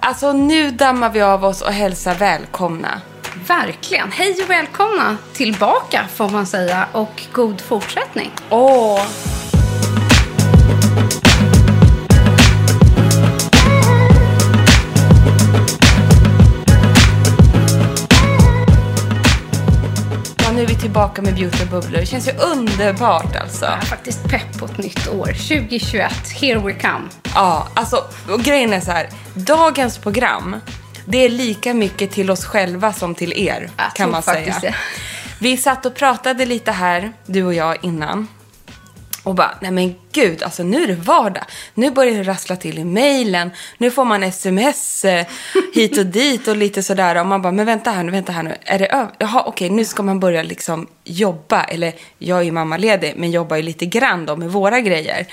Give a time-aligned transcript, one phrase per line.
[0.00, 3.00] Alltså nu dammar vi av oss och hälsar välkomna.
[3.48, 4.12] Verkligen.
[4.12, 8.30] Hej och välkomna tillbaka får man säga och god fortsättning.
[8.50, 9.02] Åh!
[20.96, 22.00] Tillbaka med Beauty och bubblor.
[22.00, 23.64] Det känns ju underbart alltså.
[23.64, 25.26] Jag är faktiskt pepp på ett nytt år.
[25.26, 27.04] 2021, here we come.
[27.34, 29.08] Ja, alltså och grejen är så här.
[29.34, 30.56] Dagens program,
[31.04, 34.58] det är lika mycket till oss själva som till er, Jag kan man säga.
[34.60, 34.74] det.
[35.40, 38.28] Vi satt och pratade lite här, du och jag, innan.
[39.26, 41.44] Och bara, nej men gud, alltså nu är det vardag.
[41.74, 43.50] Nu börjar det rassla till i mejlen.
[43.78, 45.26] Nu får man sms eh,
[45.74, 47.20] hit och dit och lite sådär.
[47.20, 48.56] Och man bara, men vänta här nu, vänta här nu.
[48.64, 49.10] Är det över?
[49.18, 51.64] Jaha, okej, nu ska man börja liksom jobba.
[51.64, 55.26] Eller, jag är ju mammaledig, men jobbar ju lite grann då med våra grejer.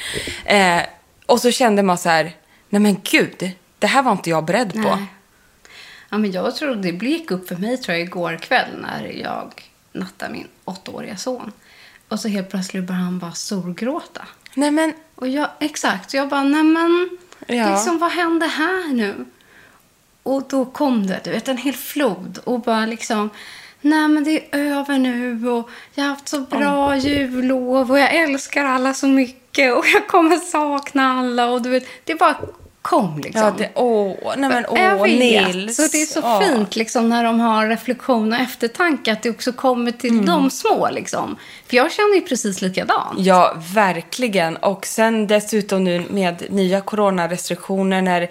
[0.46, 0.82] Eh,
[1.26, 2.32] och så kände man så här,
[2.70, 4.80] nej men gud, det här var inte jag beredd på.
[4.80, 5.06] Nej.
[6.10, 9.54] Ja, men jag tror det gick upp för mig tror jag igår kväll när jag
[9.92, 11.52] nattade min åttaåriga son.
[12.14, 14.22] Och så helt plötsligt började han bara storgråta.
[14.54, 17.10] Nej men, Och jag, exakt, jag bara, nej men,
[17.48, 17.70] Ja.
[17.74, 19.26] liksom vad hände här nu?
[20.24, 23.30] Och då kom det, du vet, en hel flod och bara liksom,
[23.82, 28.16] nej men det är över nu och jag har haft så bra jullov och jag
[28.16, 32.36] älskar alla så mycket och jag kommer sakna alla och du vet, det bara
[32.84, 33.42] kom liksom.
[33.42, 35.20] ja, det, åh, nej men Jag åh, vet.
[35.56, 35.76] Nils.
[35.76, 36.42] Så det är så Åh.
[36.42, 40.90] fint liksom, när de har reflektion och eftertanke att det också kommer till de små.
[40.92, 41.38] Liksom.
[41.68, 43.20] För jag känner ju precis likadant.
[43.20, 44.58] Ja, verkligen.
[44.58, 48.30] Och sen dessutom nu med nya coronarestriktioner när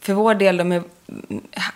[0.00, 0.82] för vår del de är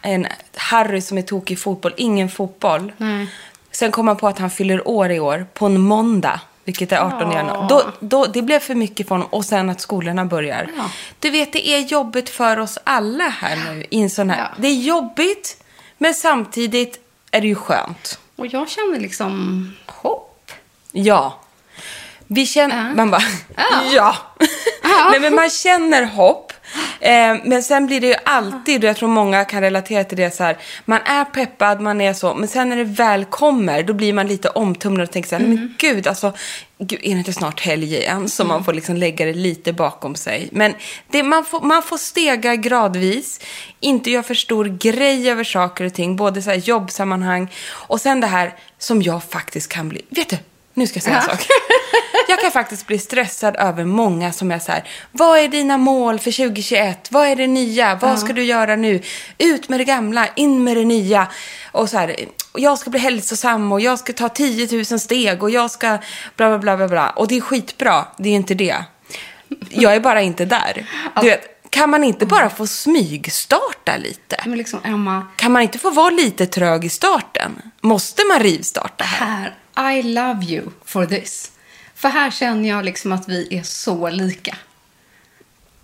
[0.03, 2.93] en Harry som är tokig i fotboll, ingen fotboll.
[2.97, 3.27] Nej.
[3.71, 6.41] Sen kom man på att han fyller år i år på en måndag.
[6.69, 7.37] Vilket är 18 Ja.
[7.39, 7.67] januari.
[7.69, 9.29] Då, då, det blev för mycket för honom.
[9.31, 10.71] Och sen att skolorna börjar.
[10.77, 10.91] Ja.
[11.19, 13.87] Du vet, det är jobbigt för oss alla här nu.
[13.91, 14.39] I en sån här.
[14.39, 14.49] Ja.
[14.59, 15.65] Det är jobbigt,
[15.99, 16.99] men samtidigt
[17.31, 18.19] är det ju skönt.
[18.37, 20.53] Och jag känner liksom hopp.
[20.93, 21.39] Ja.
[22.27, 22.95] Vi känner...
[22.95, 23.23] Man bara...
[23.95, 24.17] Ja.
[25.11, 26.53] Nej, men man känner hopp.
[27.01, 30.35] Eh, men sen blir det ju alltid, och jag tror många kan relatera till det
[30.35, 30.59] så här.
[30.85, 32.35] Man är peppad, man är så.
[32.35, 35.45] Men sen när det väl kommer, då blir man lite omtumlad och tänker så här,
[35.45, 35.55] Mm.
[35.57, 36.33] "Nej, men gud, alltså.
[36.81, 38.29] Gud, är det inte snart helg igen?
[38.29, 40.49] Så man får liksom lägga det lite bakom sig.
[40.53, 40.75] Men
[41.11, 43.41] det, man, får, man får stega gradvis.
[43.81, 46.17] Inte göra för stor grej över saker och ting.
[46.17, 50.03] Både så här jobbsammanhang och sen det här som jag faktiskt kan bli.
[50.11, 50.37] Vet du,
[50.79, 51.37] nu ska jag säga en Ja.
[51.37, 51.47] sak.
[52.29, 56.19] Jag kan faktiskt bli stressad över många som är så här, vad är dina mål
[56.19, 57.09] för 2021?
[57.13, 57.95] Vad är det nya?
[57.95, 59.03] Vad ska du göra nu?
[59.39, 61.27] Ut med det gamla, in med det nya.
[61.73, 62.17] Och så här,
[62.55, 65.99] jag ska bli hälsosam och jag ska ta 10 000 steg och jag ska
[66.37, 67.11] bla bla bla bla bla.
[67.11, 68.77] Och det är skitbra, det är inte det.
[69.69, 70.87] Jag är bara inte där.
[71.21, 74.37] Du vet, kan man inte bara få smygstarta lite?
[74.47, 77.63] Men liksom, Emma, Kan man inte få vara lite trög i starten?
[77.81, 79.27] Måste man rivstarta här?
[79.27, 81.53] här, i love you for this.
[81.95, 84.57] För här känner jag liksom att vi är så lika.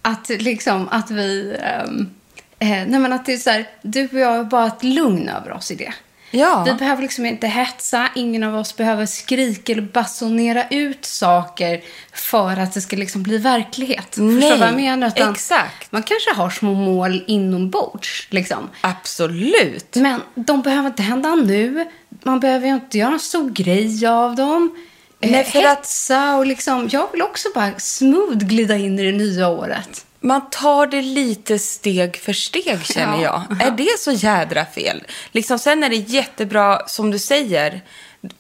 [0.02, 1.56] Att liksom att vi...
[1.62, 2.11] Ehm,
[2.58, 5.29] eh, nej men att det är så här, du och jag har bara ett lugn
[5.29, 5.94] över oss i det.
[6.34, 6.64] Ja.
[6.66, 11.81] Vi behöver liksom inte hetsa, ingen av oss behöver skrika eller basunera ut saker
[12.12, 14.04] för att det ska liksom bli verklighet.
[14.14, 15.08] Förstår du vad jag menar?
[15.08, 15.92] Utan exakt.
[15.92, 18.70] Man kanske har små mål inombords, liksom.
[18.81, 19.94] Absolut.
[19.96, 21.86] Men de behöver inte hända nu.
[22.22, 24.76] Man behöver ju inte göra en stor grej av dem.
[25.20, 29.04] Nej, Nej, för att- Hetsa och liksom, jag vill också bara smooth glida in i
[29.04, 30.06] det nya året.
[30.25, 33.44] Man tar det lite steg för steg, känner Ja.
[33.50, 33.62] jag.
[33.67, 35.03] Är det så jädra fel?
[35.32, 37.81] Liksom, sen är det jättebra, som du säger,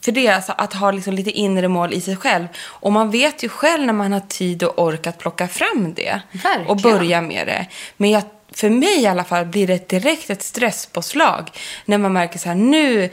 [0.04, 2.46] för det är alltså att ha liksom lite inre mål i sig själv.
[2.64, 6.20] Och man vet ju själv när man har tid och ork att plocka fram det.
[6.32, 6.66] Verkligen.
[6.66, 7.66] Och börja med det.
[7.96, 8.22] Men jag,
[8.52, 11.50] för mig i alla fall blir det direkt ett stresspåslag
[11.84, 13.10] när man märker så här, nu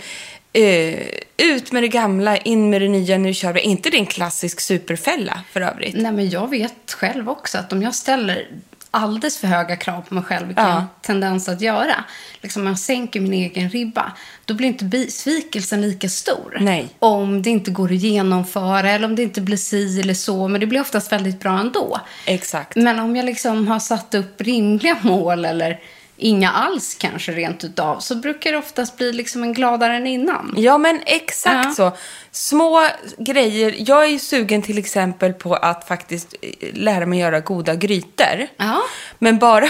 [0.53, 0.99] eh,
[1.37, 3.59] ut med det gamla, in med det nya, nu kör vi.
[3.59, 5.95] Inte det en klassisk superfälla för övrigt?
[5.95, 8.47] Nej, men jag vet själv också att om jag ställer
[8.93, 10.67] alldeles för höga krav på mig själv, vilket Ja.
[10.69, 12.03] jag har en tendens att göra,
[12.41, 14.11] liksom jag sänker min egen ribba,
[14.45, 16.57] då blir inte besvikelsen lika stor.
[16.61, 16.87] Nej.
[16.99, 20.61] Om det inte går att genomföra eller om det inte blir si eller så, men
[20.61, 21.99] det blir oftast väldigt bra ändå.
[22.25, 22.75] Exakt.
[22.75, 25.79] Men om jag liksom har satt upp rimliga mål eller
[26.21, 30.53] inga alls kanske rent utav, så brukar det oftast bli liksom en gladare än innan.
[30.57, 31.73] Ja, men exakt Ja.
[31.91, 31.97] så.
[32.31, 32.87] Små
[33.17, 33.75] grejer.
[33.77, 38.47] Jag är ju sugen till exempel på att faktiskt eh, lära mig göra goda grytor.
[38.57, 38.81] Ja.
[39.19, 39.67] Men bara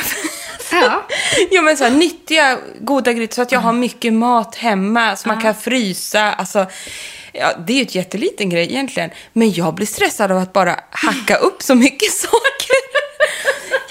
[0.60, 0.78] för...
[0.78, 1.08] Ja.
[1.52, 5.30] ja, men så här, nyttiga, goda grytor så att jag har mycket mat hemma som
[5.30, 6.22] man kan frysa.
[6.34, 6.66] Alltså,
[7.34, 9.10] ja, det är ju ett jätteliten grej egentligen.
[9.34, 12.81] Men jag blir stressad av att bara hacka upp så mycket saker.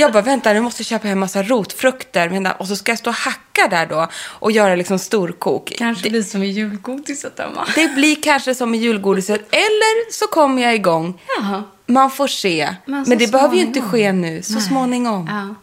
[0.00, 2.54] Jag bara, vänta, nu måste jag köpa hem massa rotfrukter.
[2.58, 5.72] Och så ska jag stå och hacka där då och göra liksom storkok.
[5.78, 7.66] Kanske blir som i julgodiset hemma.
[7.74, 11.22] Det blir kanske som i julgodiset, eller så kommer jag igång.
[11.38, 11.62] Jaha.
[11.86, 12.74] Man får se.
[12.84, 14.42] Men Men, det behöver ju inte ske nu.
[14.42, 14.62] Så Nej.
[14.62, 15.28] småningom.
[15.30, 15.54] Ja.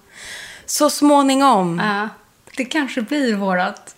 [0.66, 1.82] Så småningom.
[1.84, 2.10] Ja,
[2.58, 3.96] det kanske blir vårat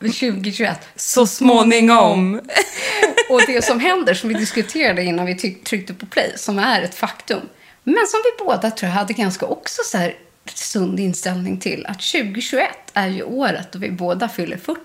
[0.00, 0.88] 2021.
[0.96, 2.40] Så småningom.
[3.30, 6.94] Och det som händer, som vi diskuterade innan vi tryckte på play, som är ett
[6.94, 7.40] faktum.
[7.84, 10.14] Men som vi båda tror jag hade ganska också så här
[10.54, 14.80] sund inställning till att 2021 är ju året då vi båda fyller 40.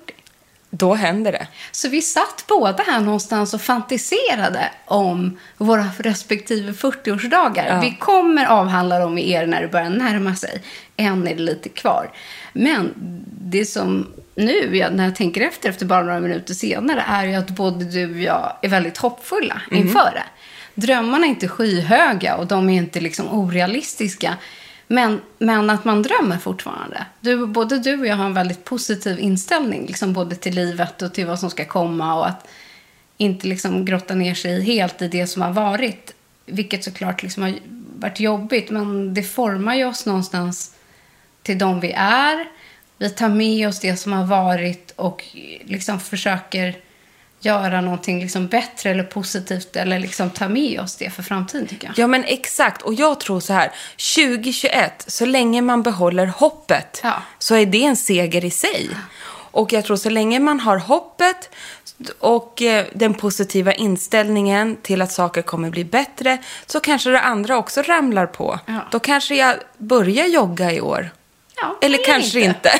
[0.69, 1.47] Då händer det.
[1.71, 7.67] Så vi satt båda här någonstans och fantiserade om våra respektive 40-årsdagar.
[7.67, 7.81] Ja.
[7.81, 10.61] Vi kommer avhandla dem med er när det börjar närma sig.
[10.97, 12.11] Än är det lite kvar.
[12.53, 12.93] Men
[13.41, 17.49] det som nu, när jag tänker efter, efter bara några minuter senare, är ju att
[17.49, 20.23] både du och jag är väldigt hoppfulla inför det.
[20.77, 24.37] Drömmarna är inte skyhöga och de är inte liksom orealistiska.
[24.87, 27.05] Men, men att man drömmer fortfarande.
[27.19, 31.13] Du, både du och jag har en väldigt positiv inställning, liksom både till livet och
[31.13, 32.15] till vad som ska komma.
[32.15, 32.47] Och att
[33.17, 36.13] inte liksom grotta ner sig helt i det som har varit.
[36.45, 37.53] Vilket såklart liksom har
[37.95, 40.75] varit jobbigt, men det formar ju oss någonstans
[41.43, 42.47] till de vi är.
[42.97, 45.23] Vi tar med oss det som har varit och
[45.63, 46.75] liksom försöker
[47.39, 51.87] göra någonting liksom bättre eller positivt eller liksom ta med oss det för framtiden tycker
[51.87, 51.97] jag.
[51.99, 52.81] Ja, men exakt.
[52.81, 53.71] Och jag tror så här,
[54.15, 57.13] 2021, så länge man behåller hoppet, Ja.
[57.39, 58.89] så är det en seger i sig.
[59.51, 61.49] Och jag tror så länge man har hoppet
[62.19, 67.57] och eh, den positiva inställningen till att saker kommer bli bättre, så kanske det andra
[67.57, 68.59] också ramlar på.
[68.65, 68.79] Ja.
[68.91, 71.09] Då kanske jag börjar jogga i år.
[71.61, 72.69] Ja, Eller kanske inte.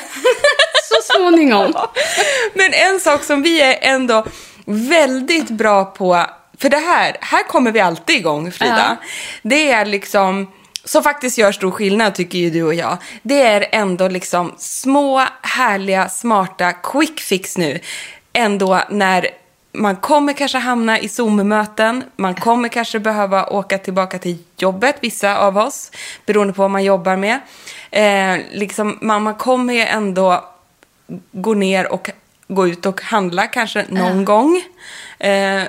[0.88, 1.72] Så småningom.
[2.54, 4.26] Men en sak som vi är ändå
[4.68, 6.26] väldigt bra på,
[6.58, 8.96] för det här, här kommer vi alltid igång Frida.
[9.42, 10.52] Det är liksom,
[10.84, 12.98] som faktiskt gör stor skillnad tycker ju du och jag.
[13.22, 17.80] Det är ändå liksom små, härliga, smarta quick fix nu.
[18.32, 19.28] Ändå när
[19.72, 25.38] man kommer kanske hamna i Zoom-möten, man kommer kanske behöva åka tillbaka till jobbet, vissa
[25.38, 25.90] av oss,
[26.26, 27.40] beroende på vad man jobbar med.
[27.90, 30.44] Eh, liksom, man, man kommer ju ändå
[31.32, 32.10] gå ner och
[32.48, 34.62] gå ut och handla kanske någon gång.
[35.18, 35.62] Eh,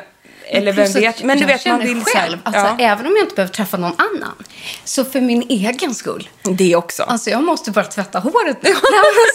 [0.52, 1.24] eller vem att vet.
[1.24, 3.96] Men du vet, man vill själv, alltså, ja, även om jag inte behöver träffa någon
[3.98, 4.36] annan,
[4.84, 7.04] så för min egen skull, det också.
[7.04, 8.74] Alltså jag måste bara tvätta håret nu.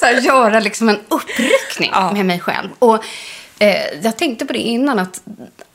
[0.00, 2.12] Så här, göra liksom en uppryckning Ja.
[2.12, 2.68] med mig själv.
[2.78, 3.04] Och
[3.58, 5.20] eh, jag tänkte på det innan att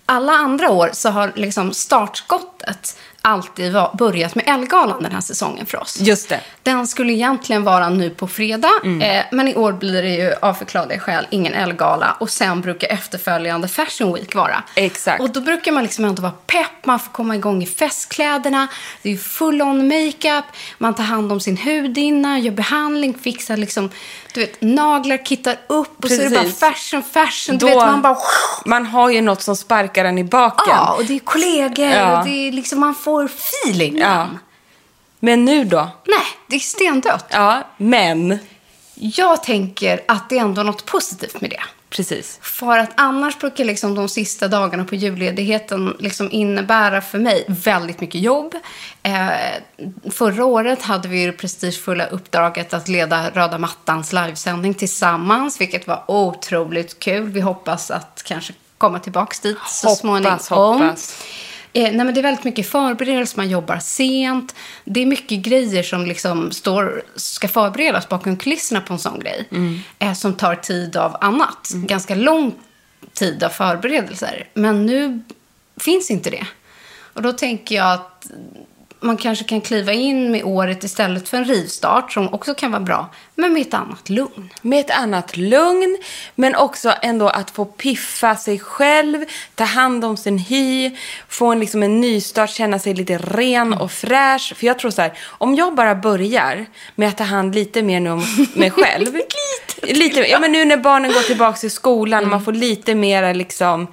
[0.05, 5.65] alla andra år så har liksom startskottet alltid var, börjat med Ellegalan den här säsongen
[5.65, 5.97] för oss.
[5.99, 6.41] Just det.
[6.63, 8.71] Den skulle egentligen vara nu på fredag,
[9.01, 12.88] eh, men i år blir det ju av förklarliga skäl ingen Ellegala och sen brukar
[12.88, 14.63] efterföljande Fashion Week vara.
[14.75, 15.21] Exakt.
[15.21, 18.67] Och då brukar man liksom ändå vara pepp, man får komma igång i festkläderna,
[19.01, 20.45] det är full on makeup,
[20.77, 23.89] man tar hand om sin hudhinna, gör behandling, fixar liksom,
[24.33, 26.59] du vet, naglar, kittar upp och så är det bara Precis.
[26.59, 28.17] fashion, fashion, du Då- vet, man bara
[28.65, 30.65] Man har ju något som sparkar en i baken.
[30.67, 32.19] Ja, och det är kollegor Ja.
[32.19, 33.97] och det är liksom, man får feeling.
[33.97, 34.27] Ja.
[35.19, 35.89] Men nu då?
[36.07, 37.25] Nej, det är stendött.
[37.29, 38.37] Ja, men.
[39.01, 41.63] Jag tänker att det är ändå något positivt med det.
[41.89, 42.39] Precis.
[42.41, 48.01] För att annars brukar liksom de sista dagarna på julledigheten liksom innebära för mig väldigt
[48.01, 48.55] mycket jobb.
[49.03, 49.29] Eh,
[50.11, 56.03] förra året hade vi det prestigefulla uppdraget att leda Röda Mattans livesändning tillsammans, vilket var
[56.07, 57.29] otroligt kul.
[57.29, 60.39] Vi hoppas att kanske komma tillbaka dit så Hoppas, småningom.
[60.49, 61.23] hoppas.
[61.73, 64.55] Eh, nej, men det är väldigt mycket förberedelse, man jobbar sent.
[64.85, 69.47] Det är mycket grejer som liksom står, ska förberedas bakom kulisserna på en sån grej.
[69.99, 71.69] Eh, som tar tid av annat.
[71.73, 72.53] Ganska lång
[73.13, 74.47] tid av förberedelser.
[74.53, 75.23] Men nu
[75.77, 76.45] finns inte det.
[77.13, 78.27] Och då tänker jag att
[78.99, 82.81] man kanske kan kliva in med året istället för en rivstart som också kan vara
[82.81, 84.49] bra, men med ett annat lugn.
[84.61, 85.97] Med ett annat lugn,
[86.35, 89.25] men också ändå att få piffa sig själv,
[89.55, 90.91] ta hand om sin hy,
[91.27, 94.53] få en, liksom en nystart, känna sig lite ren och fräsch.
[94.55, 96.65] För jag tror så här, om jag bara börjar
[96.95, 99.13] med att ta hand lite mer nu om mig själv.
[99.83, 99.93] lite?
[99.93, 103.33] lite ja, men nu när barnen går tillbaka till skolan och man får lite mera
[103.33, 103.87] liksom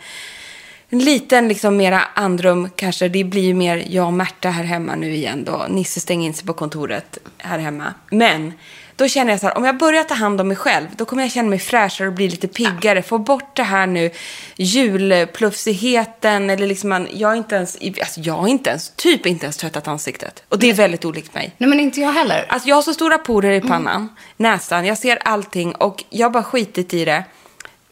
[0.90, 3.08] en liten liksom mera andrum kanske.
[3.08, 5.66] Det blir ju mer jag och Märta här hemma nu igen då.
[5.68, 7.94] Nisse stänger in sig på kontoret här hemma.
[8.10, 8.52] Men
[8.96, 11.22] då känner jag så här, om jag börjar ta hand om mig själv, då kommer
[11.22, 13.02] jag känna mig fräschare och bli lite piggare.
[13.02, 14.10] Få bort det här nu,
[14.56, 19.46] julplufsigheten eller liksom man, jag är inte ens, alltså jag har inte ens, typ inte
[19.46, 20.42] ens tvättat ansiktet.
[20.48, 21.54] Och det är väldigt olikt mig.
[21.58, 22.46] Nej, men inte jag heller.
[22.48, 26.32] Alltså jag har så stora porer i pannan, näsan, jag ser allting och jag har
[26.32, 27.24] bara skitit i det.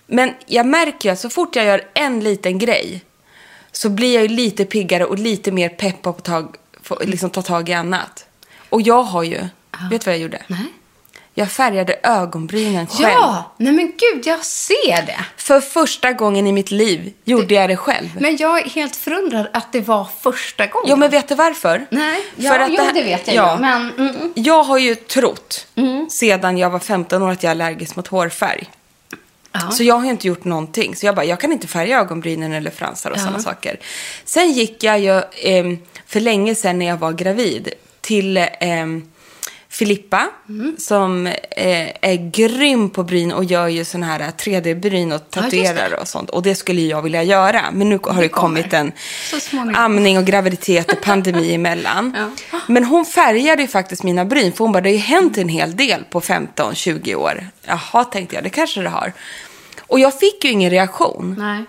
[0.07, 3.05] Men jag märker ju att så fort jag gör en liten grej
[3.73, 6.49] så blir jag ju lite piggare och lite mer pepp på att ta,
[6.83, 8.27] få- liksom ta tag i annat.
[8.69, 9.39] Och jag har ju,
[9.91, 10.43] vet du vad jag gjorde?
[10.47, 10.61] Nej.
[11.37, 13.09] Jag färgade ögonbrynen själv.
[13.13, 15.25] Ja, nej men gud, jag ser det.
[15.37, 18.09] För första gången i mitt liv gjorde jag det själv.
[18.21, 20.87] Men jag är helt förundrad att det var första gången.
[20.91, 21.87] Jo, men vet du varför?
[21.91, 23.57] Nej, ja, För att jo, här- det vet jag ja.
[23.61, 24.33] Men, mm, mm.
[24.37, 25.67] Jag har ju trott
[26.11, 28.71] sedan jag var 15 år att jag är allergisk mot hårfärg.
[29.55, 29.71] Ja.
[29.71, 30.97] Så jag har inte gjort någonting.
[30.97, 33.21] Så jag bara, jag kan inte färga ögonbrynen eller fransar och Ja.
[33.21, 33.79] sådana saker.
[34.25, 37.69] Sen gick jag ju em, för länge sedan när jag var gravid
[38.01, 39.09] till em,
[39.69, 40.77] Filippa Mm.
[40.79, 41.33] som eh,
[42.01, 45.97] är grym på bryn och gör ju såna här 3D-bryn och Ja, tatuerar det.
[45.97, 46.31] och sånt.
[46.31, 47.65] Och det skulle jag vilja göra.
[47.73, 48.63] Men nu har det, kommer.
[48.63, 48.93] kommit en
[49.75, 52.15] amning och graviditet och pandemi emellan.
[52.53, 52.61] Ja.
[52.69, 54.53] Men hon färgade ju faktiskt mina bryn.
[54.53, 57.47] För hon bara, det har ju hänt en hel del på 15-20 år.
[57.67, 59.13] Jaha, tänkte jag, det kanske det har.
[59.87, 61.35] Och jag fick ju ingen reaktion.
[61.38, 61.64] Nej.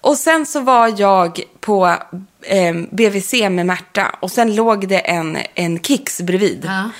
[0.00, 1.96] Och sen så var jag på
[2.42, 6.64] eh, BVC med Märta och sen låg det en, en Kicks bredvid.
[6.64, 6.90] Ja.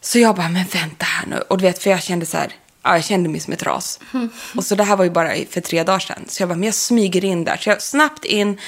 [0.00, 1.36] Så jag bara, men vänta här nu.
[1.48, 2.52] Och du vet, för jag kände så här,
[2.82, 4.00] ja, jag kände mig som ett ras.
[4.56, 6.24] Och så det här var ju bara för tre dagar sedan.
[6.28, 7.56] Så jag bara, men jag smyger in där.
[7.56, 8.60] Så jag snabbt in,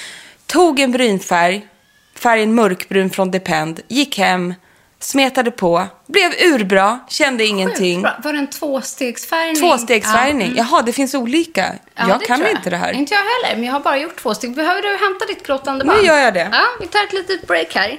[0.46, 1.66] tog en brynfärg,
[2.14, 4.54] färgen mörkbrun från Depend, gick hem,
[5.00, 8.02] smetade på, blev urbra, kände ingenting.
[8.02, 8.12] Bra.
[8.24, 9.56] Var det en tvåstegsfärgning?
[9.56, 10.52] Tvåstegsfärgning.
[10.56, 10.66] Ja.
[10.70, 11.74] Jaha, det finns olika.
[11.94, 12.50] Ja, jag det kan jag.
[12.50, 12.92] inte det här.
[12.92, 14.54] Inte jag heller, men jag har bara gjort två steg.
[14.54, 16.04] Behöver du hämta ditt gråtande Nu band?
[16.06, 16.48] gör jag det.
[16.52, 17.98] Ja, vi tar ett litet break här.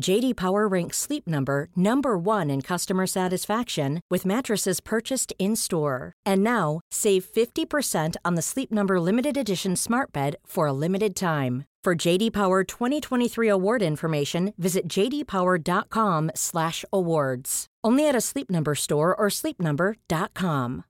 [0.00, 6.12] JD Power ranks Sleep Number number 1 in customer satisfaction with mattresses purchased in-store.
[6.26, 11.14] And now, save 50% on the Sleep Number limited edition Smart Bed for a limited
[11.14, 11.64] time.
[11.84, 17.66] For JD Power 2023 award information, visit jdpower.com/awards.
[17.86, 20.82] Only at a Sleep Number store or sleepnumber.com.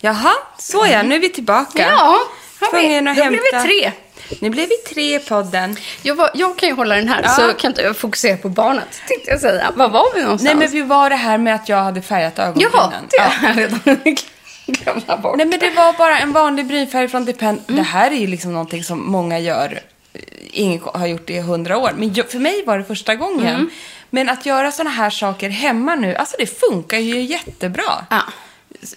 [0.00, 1.78] Jaha, så ja, nu är vi tillbaka.
[1.82, 2.16] Ja,
[2.60, 2.78] Har vi?
[2.82, 3.40] tvungen att Då hämta...
[3.50, 3.92] blev vi tre.
[4.40, 5.76] Nu blev vi tre i podden.
[6.02, 7.28] Jag, var, jag kan ju hålla den här Ja.
[7.28, 8.88] så kan inte jag fokusera på barnet.
[9.08, 9.72] Tänkte jag säga.
[9.74, 10.42] Var var vi någonstans?
[10.42, 13.04] Nej, men vi var det här med att jag hade färgat ögonbrynen.
[13.10, 13.80] det har jag redan
[14.66, 15.36] glömt bort.
[15.36, 17.60] Nej, men det var bara en vanlig brynfärg från Depend.
[17.68, 17.76] Mm.
[17.76, 19.80] Det här är ju liksom någonting som många gör.
[20.50, 21.92] Ingen har gjort det i hundra år.
[21.96, 23.54] Men för mig var det första gången.
[23.54, 23.70] Mm.
[24.10, 28.06] Men att göra såna här saker hemma nu, alltså det funkar ju jättebra.
[28.10, 28.22] Ja.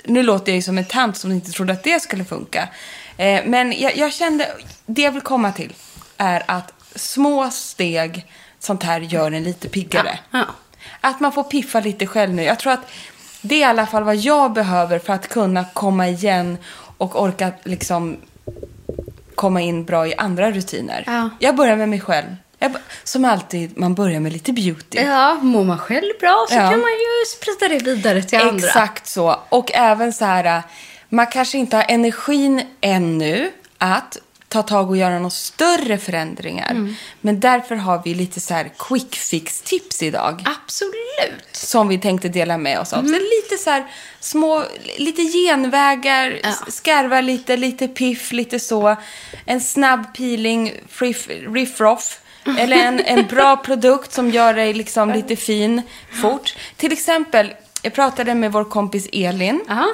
[0.03, 2.67] Nu låter jag ju som en tant som inte trodde att det skulle funka.
[3.19, 4.47] Eh, men jag, jag kände,
[4.85, 5.73] det jag vill komma till
[6.17, 8.25] är att små steg
[8.59, 10.19] sånt här gör en lite piggare.
[10.31, 10.45] Ja, ja.
[11.01, 12.43] Att man får piffa lite själv nu.
[12.43, 12.91] Jag tror att
[13.41, 16.57] det är i alla fall vad jag behöver för att kunna komma igen
[16.97, 18.17] och orka liksom
[19.35, 21.03] komma in bra i andra rutiner.
[21.07, 21.29] Ja.
[21.39, 22.35] Jag börjar med mig själv.
[22.59, 22.71] Jag,
[23.03, 24.97] som alltid, man börjar med lite beauty.
[24.99, 26.69] Ja, mår man själv bra så Ja.
[26.69, 28.67] kan man ju sprida det vidare till andra.
[28.67, 29.39] Exakt så.
[29.49, 30.63] Och även så här,
[31.09, 36.71] man kanske inte har energin ännu att ta tag och göra några större förändringar.
[36.71, 36.95] Mm.
[37.21, 40.43] Men därför har vi lite så här quick fix-tips idag.
[40.45, 41.45] Absolut.
[41.51, 43.03] Som vi tänkte dela med oss av.
[43.03, 43.85] Så lite så här
[44.19, 44.63] små,
[44.97, 46.53] lite genvägar, Ja.
[46.67, 48.95] skarva lite, lite piff, lite så.
[49.45, 52.19] En snabb peeling, riff, riff-roff.
[52.59, 55.81] Eller en, en bra produkt som gör dig liksom lite fin
[56.21, 56.55] fort.
[56.77, 59.87] Till exempel, jag pratade med vår kompis Elin Ja.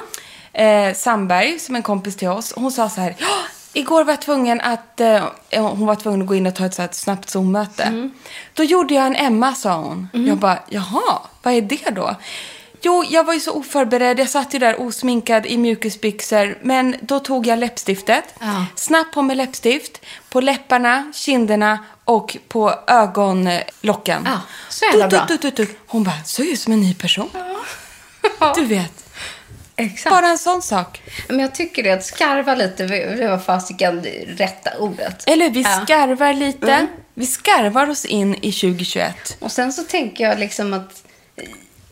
[0.56, 2.52] Eh, Sandberg, som är en kompis till oss.
[2.56, 3.26] Hon sa så här, "Ja,
[3.72, 6.74] igår var jag tvungen att, eh, hon var tvungen att gå in och ta ett,
[6.74, 8.10] så här, ett snabbt Zoom-möte.
[8.54, 10.08] Då gjorde jag en Emma, sa hon.
[10.12, 12.14] Jag bara, jaha, vad är det då?
[12.82, 14.18] Jo, jag var ju så oförberedd.
[14.20, 16.58] Jag satt ju där osminkad i mjukisbyxor.
[16.62, 18.24] Men då tog jag läppstiftet.
[18.40, 18.66] Ja.
[18.74, 20.00] Snabbt på med läppstift.
[20.28, 24.22] På läpparna, kinderna och på ögonlocken.
[24.24, 25.26] Ja, så jävla bra.
[25.86, 27.30] Hon bara, så ut som en ny person.
[28.56, 29.05] Du vet.
[29.76, 30.10] Exakt.
[30.16, 31.02] Bara en sån sak.
[31.28, 35.24] Men jag tycker det att skarva lite, det var fasiken rätta ordet.
[35.26, 35.80] Eller vi Ja.
[35.84, 36.72] skarvar lite.
[36.72, 36.86] Mm.
[37.14, 39.36] Vi skarvar oss in i 2021.
[39.40, 41.02] Och sen så tänker jag liksom att,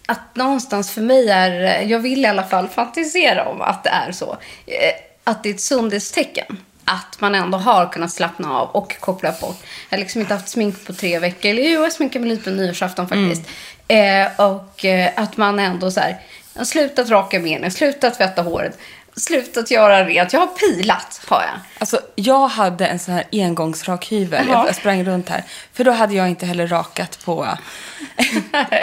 [0.06, 4.12] att någonstans för mig är, jag vill i alla fall fantisera om att det är
[4.12, 4.32] så.
[4.66, 4.92] Eh,
[5.26, 6.58] Att det är ett sundhetstecken.
[6.84, 9.56] Att man ändå har kunnat slappna av och koppla bort.
[9.90, 11.50] Jag har liksom inte haft smink på tre veckor.
[11.50, 13.42] Eller jo, jag sminkade mig lite på nyårsafton faktiskt.
[13.88, 16.20] Eh, och eh, att man ändå så här,
[16.62, 18.78] slutat raka benen, slutat tvätta håret,
[19.16, 20.32] slutat göra rent.
[20.32, 21.60] Jag har pilat, har jag.
[21.78, 24.46] Alltså, jag hade en sån här engångsrakhyvel.
[24.48, 24.66] Jaha.
[24.66, 25.44] Jag, sprang runt här.
[25.72, 27.48] För då hade jag inte heller rakat på...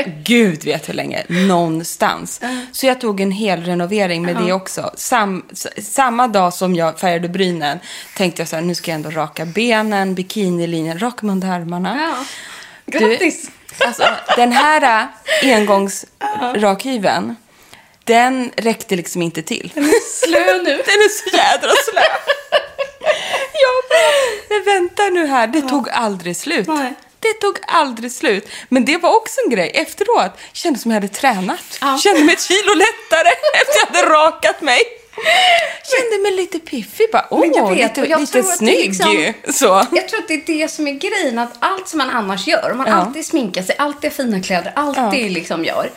[0.23, 1.23] Gud vet hur länge.
[1.29, 2.41] Någonstans.
[2.71, 4.91] Så jag tog en hel renovering med det också.
[4.95, 5.45] Sam,
[5.77, 7.79] samma dag som jag färgade brynen
[8.17, 11.97] tänkte jag så här, nu ska jag ändå raka benen, bikinilinjen, raka mig under armarna.
[12.01, 12.25] Ja.
[12.85, 13.49] Du, Grattis!
[13.85, 14.03] Alltså,
[14.35, 15.07] den här
[15.43, 17.35] äh, engångsrakhyveln,
[18.03, 19.71] den räckte liksom inte till.
[20.13, 20.63] Slö nu.
[20.85, 22.01] Den är så jädra slö.
[23.53, 26.67] Jag bara, vänta nu här, det tog aldrig slut.
[26.67, 26.93] Nej.
[27.19, 28.49] Det tog aldrig slut.
[28.69, 29.71] Men det var också en grej.
[29.73, 31.77] Efteråt kändes som jag hade tränat.
[31.81, 31.97] Ja.
[32.03, 34.79] Kände mig ett kilo lättare efter jag hade rakat mig.
[35.91, 37.07] Kände mig lite piffig.
[37.11, 38.87] Bara, åh, Men jag vet, lite, jag lite det snygg.
[38.87, 39.85] liksom- Så.
[39.91, 41.39] Jag tror att det är det som är grejen.
[41.39, 42.93] Att allt som man annars gör, om man Ja.
[42.93, 45.91] alltid sminkar sig, alltid har fina kläder, alltid liksom gör.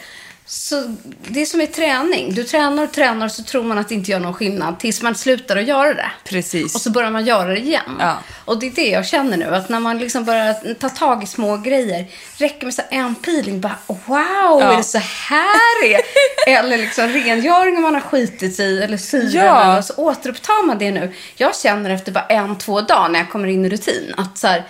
[0.46, 0.96] Så
[1.28, 2.34] det är som är träning.
[2.34, 5.14] Du tränar och tränar så tror man att det inte gör någon skillnad tills man
[5.14, 6.10] slutar att göra det.
[6.24, 6.74] Precis.
[6.74, 7.96] Och så börjar man göra det igen.
[8.00, 8.18] Ja.
[8.44, 9.44] Och det är det jag känner nu.
[9.44, 12.06] Att när man liksom börjar ta tag i små grejer.
[12.36, 13.60] Räcker med så en peeling.
[13.60, 16.02] Bara wow, är det så här det är?
[16.58, 18.78] Eller liksom rengöring om man har skitit i.
[18.78, 19.46] Eller syren.
[19.46, 19.72] Ja.
[19.72, 21.12] Eller så återupptar man det nu.
[21.36, 24.14] Jag känner efter bara en, två dagar när jag kommer in i rutin.
[24.16, 24.64] Att så här,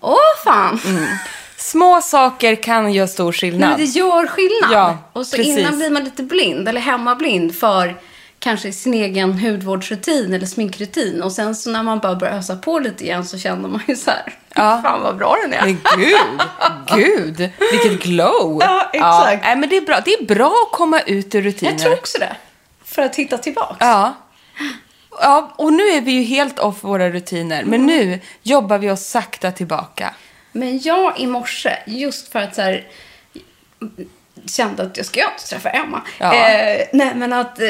[0.00, 0.80] åh fan.
[1.58, 3.70] Små saker kan göra stor skillnad.
[3.70, 4.72] Men det gör skillnad.
[4.72, 5.58] Ja, och så precis.
[5.58, 7.96] innan blir man lite blind eller hemmablind för
[8.38, 11.22] kanske sin egen hudvårdsrutin eller sminkrutin.
[11.22, 13.96] Och sen så när man bara börjar ösa på lite igen så känner man ju
[13.96, 14.80] så här, Ja.
[14.84, 15.60] fan vad bra den är.
[15.64, 16.18] Men gud,
[16.96, 18.58] gud, vilket glow.
[18.62, 19.44] Ja, exakt.
[19.44, 20.00] nej, men det, är bra.
[20.04, 21.72] det är bra att komma ut ur rutiner.
[21.72, 22.36] Jag tror också det.
[22.84, 23.76] För att hitta tillbaka.
[23.80, 24.14] Ja.
[25.20, 25.52] ja.
[25.56, 27.64] Och nu är vi ju helt off våra rutiner.
[27.64, 30.14] Men nu jobbar vi oss sakta tillbaka.
[30.52, 32.86] Men jag i morse, just för att så här,
[34.46, 36.02] kände att jag ska inte träffa Emma.
[36.18, 36.34] Ja.
[36.34, 37.68] Eh, nej, men att eh,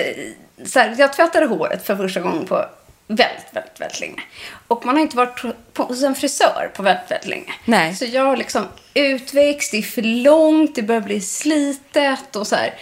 [0.64, 2.64] så här, jag tvättade håret för första gången på
[3.07, 4.23] väldigt, väldigt, väldigt länge.
[4.69, 7.53] Och man har inte varit på, hos en frisör på väldigt, väldigt länge.
[7.64, 7.95] Nej.
[7.95, 12.57] Så jag har liksom utväxt, det är för långt, det börjar bli slitet och så
[12.57, 12.75] här.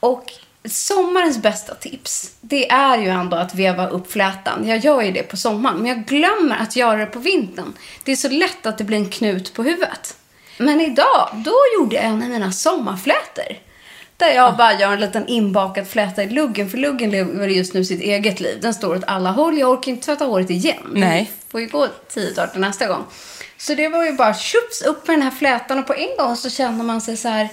[0.00, 0.32] Och
[0.68, 4.68] sommarens bästa tips, det är ju ändå att veva upp flätan.
[4.68, 7.72] Jag gör ju det på sommaren, men jag glömmer att göra det på vintern.
[8.04, 10.16] Det är så lätt att det blir en knut på huvudet.
[10.58, 13.58] Men idag, då gjorde jag en av mina sommarflätor.
[14.16, 16.70] Där jag bara gör en liten inbakad fläta i luggen.
[16.70, 18.58] För luggen lever just nu sitt eget liv.
[18.62, 19.58] Den står åt alla håll.
[19.58, 20.90] Jag orkar inte tvätta håret igen.
[20.92, 21.30] Nej.
[21.44, 23.04] Det får ju gå tio dagar till nästa gång.
[23.56, 25.78] Så det var ju bara tjups upp med den här flätan.
[25.78, 27.48] Och på en gång så känner man sig så här...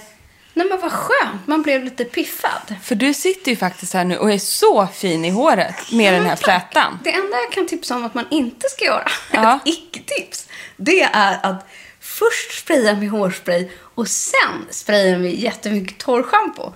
[0.53, 1.47] Nej men vad skönt.
[1.47, 2.75] Man blev lite piffad.
[2.83, 6.25] För du sitter ju faktiskt här nu och är så fin i håret med den
[6.25, 6.99] här flätan.
[7.03, 9.55] Det enda jag kan tipsa om att man inte ska göra, Ja.
[9.55, 11.67] ett icke-tips, det är att
[11.99, 16.73] först spraya med hårspray och sen spraya med jättemycket torrschampo.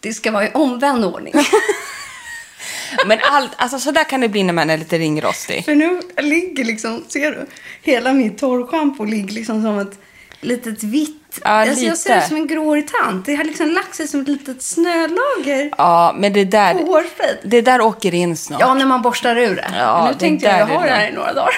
[0.00, 1.34] Det ska vara i omvänd ordning.
[3.06, 5.64] Men allt, alltså så där kan det bli när man är lite ringrostig.
[5.64, 7.46] För nu ligger liksom, ser du?
[7.82, 9.98] Hela mitt torrschampo ligger liksom som ett
[10.40, 11.22] litet vitt...
[11.44, 13.26] Ja, alltså jag ser ut som en gråhårig tant.
[13.26, 17.36] Det har liksom lagt sig som ett litet snölager Ja, men det på där, hårspray.
[17.44, 18.60] det där åker in snart.
[18.60, 19.70] Ja, när man borstar ur det.
[19.78, 21.54] Ja, Men nu det tänkte jag, jag har det här i några dagar.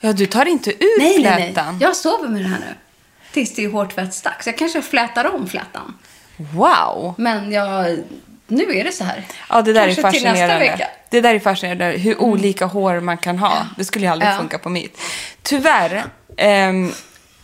[0.00, 1.46] Ja, du tar inte ut Nej, nej, nej.
[1.46, 1.78] flätan.
[1.80, 2.74] Jag sover med det här nu.
[3.32, 4.46] Tills det är hårtvättsdags.
[4.46, 5.94] Jag kanske flätar om flätan.
[6.54, 7.14] Wow!
[7.18, 7.98] Men jag,
[8.46, 9.24] nu är det så här.
[9.48, 10.58] Ja, det där kanske är till nästa fascinerande.
[10.58, 10.74] vecka.
[10.84, 10.88] Mm.
[11.10, 13.52] Det där är fascinerande, hur olika hår man kan ha.
[13.76, 14.36] Det skulle ju aldrig Ja.
[14.36, 15.00] funka på mitt.
[15.42, 16.04] Tyvärr,
[16.36, 16.92] ehm,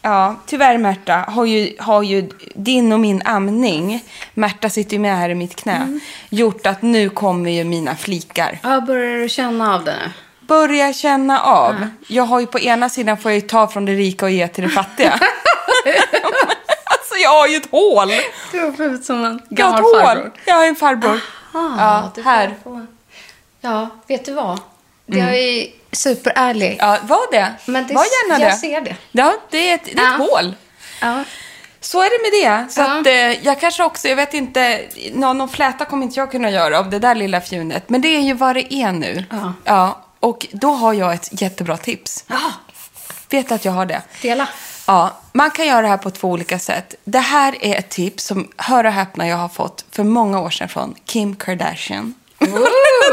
[0.04, 5.16] ja, tyvärr Märta, har ju, har ju din och min amning, Märta sitter ju med
[5.16, 6.00] här i mitt knä, Mm.
[6.30, 8.58] gjort att nu kommer ju mina flikar.
[8.62, 10.10] Ja, börjar du känna av det nu?
[10.46, 11.74] Börja känna av.
[12.08, 14.48] Jag har ju på ena sidan får jag ju ta från det rika och ge
[14.48, 15.12] till det fattiga.
[16.84, 18.08] alltså jag har ju ett hål.
[18.52, 20.02] Du ser ut som en Jag har gammal ett hål.
[20.06, 20.32] farbror.
[20.44, 21.20] Jag har en farbror.
[21.52, 22.54] Ah, ja, här.
[22.64, 22.86] få-
[23.60, 24.58] Ja, vet du vad?
[25.06, 26.76] Jag är superärlig.
[26.80, 27.52] Ja, var det.
[27.66, 28.56] Men det- var gärna jag det.
[28.56, 28.96] ser det.
[29.12, 30.26] Ja, det är ett, det är ett Ja.
[30.26, 30.54] hål.
[31.00, 31.24] Ja.
[31.80, 32.72] Så är det med det.
[32.72, 33.00] Så Ja.
[33.00, 34.80] att, eh, jag kanske också, jag vet inte,
[35.12, 37.88] någon, någon fläta kommer inte jag kunna göra av det där lilla fjunet.
[37.90, 39.24] Men det är ju vad det är nu.
[39.30, 39.52] Ja.
[39.64, 40.04] ja.
[40.20, 42.24] Och då har jag ett jättebra tips.
[42.26, 42.40] Ja,
[43.30, 44.02] Vet att jag har det.
[44.22, 44.48] dela.
[44.86, 46.94] Ja, man kan göra det här på två olika sätt.
[47.04, 50.50] Det här är ett tips som, hör och häpna, jag har fått för många år
[50.50, 52.14] sedan från Kim Kardashian.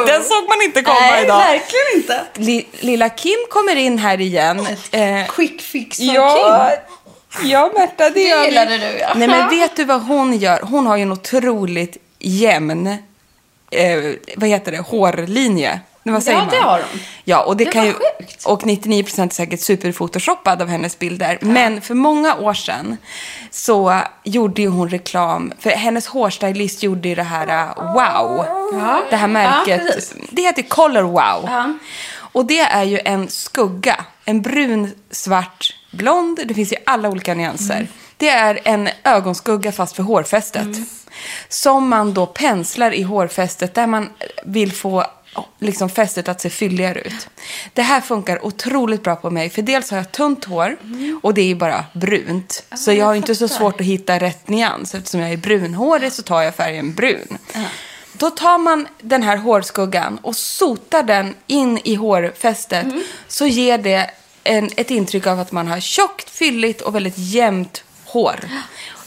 [0.07, 1.37] Den såg man inte komma Nej, idag.
[1.37, 2.25] verkligen inte.
[2.33, 4.67] Li, lilla Kim kommer in här igen.
[4.91, 6.69] Eh, Quick fix från ja,
[7.39, 7.49] Kim.
[7.49, 8.45] ja, Märta, det, Det gör vi.
[8.45, 9.13] gillade du, ja.
[9.15, 10.59] Nej, men vet du vad hon gör?
[10.61, 12.87] Hon har ju en otroligt jämn,
[13.71, 13.97] eh,
[14.37, 15.79] vad heter det, hårlinje.
[16.03, 16.47] Vad Ja, säger man?
[16.49, 16.99] det har hon.
[17.23, 18.45] Ja, och det, Det kan ju, sjukt.
[18.45, 21.37] och 99% är säkert superphotoshoppad av hennes bilder.
[21.41, 22.97] Men för många år sedan
[23.51, 28.45] så gjorde ju hon reklam, för hennes hårstylist gjorde ju det här uh, Wow.
[29.09, 29.81] Det här märket.
[30.15, 31.45] Ja, det heter Color Wow.
[31.47, 31.73] Ja.
[32.33, 34.05] Och det är ju en skugga.
[34.25, 36.39] En brun, svart, blond.
[36.45, 37.75] Det finns ju alla olika nyanser.
[37.75, 37.87] Mm.
[38.17, 40.67] Det är en ögonskugga fast för hårfästet.
[41.49, 44.09] Som man då penslar i hårfästet där man
[44.45, 45.05] vill få
[45.59, 47.27] liksom fästet att se fylligare ut.
[47.73, 49.49] Det här funkar otroligt bra på mig.
[49.49, 50.77] För dels har jag tunt hår
[51.21, 52.63] och det är ju bara brunt.
[52.75, 54.95] så jag har inte så svårt att hitta rätt nyans.
[54.95, 57.37] Eftersom jag är brunhårig så tar jag färgen brun.
[58.13, 62.85] Då tar man den här hårskuggan och sotar den in i hårfästet.
[63.27, 64.11] Så ger det
[64.43, 68.39] en, ett intryck av att man har tjockt, fylligt och väldigt jämnt hår.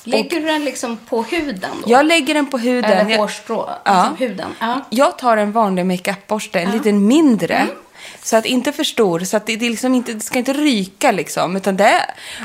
[0.05, 1.91] Lägger du den liksom på huden då?
[1.93, 2.91] Jag lägger den på huden.
[2.93, 3.71] Eller Jag- hårstrå?
[3.85, 4.09] Ja.
[4.11, 4.49] Liksom huden?
[4.61, 4.81] Ja.
[4.91, 7.67] Jag tar en vanlig makeupborste, en lite mindre.
[8.23, 11.13] Så att inte för stor, så att det, det, liksom inte, det ska inte ryka
[11.13, 11.57] liksom.
[11.57, 12.01] Utan det,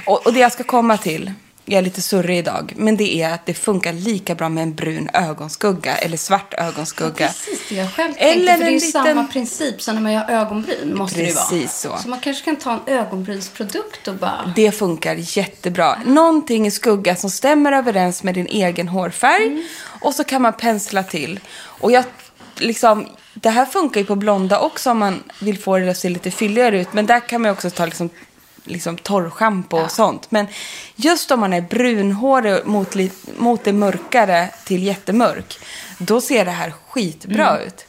[0.06, 1.34] och, och det jag ska komma till,
[1.70, 4.76] jag är lite surrig idag, men det är att det funkar lika bra med en
[4.76, 7.28] brun ögonskugga eller svart ögonskugga.
[7.28, 8.54] Precis det jag själv Eller tänkte.
[8.58, 10.98] För det är liten- samma princip som när man gör ögonbryn.
[10.98, 11.46] Måste det vara.
[11.46, 11.98] Precis så.
[12.04, 14.54] Så man kanske kan ta en ögonbrynsprodukt och bara...
[14.56, 15.96] Det funkar jättebra.
[16.06, 19.48] Någonting i skugga som stämmer överens med din egen hårfärg.
[19.48, 19.64] Mm.
[20.02, 21.40] Och så kan man pensla till.
[21.56, 22.04] Och jag,
[22.58, 26.10] liksom, det här funkar ju på blonda också om man vill få det att se
[26.10, 26.94] lite fylligare ut.
[26.94, 28.10] Men där kan man också ta liksom,
[28.70, 30.32] liksom torrschampo och sånt.
[30.32, 30.48] Men
[30.96, 32.96] just om man är brunhårig mot,
[33.38, 35.60] mot det mörkare till jättemörk.
[35.98, 37.68] Då ser det här skitbra Mm.
[37.68, 37.86] ut.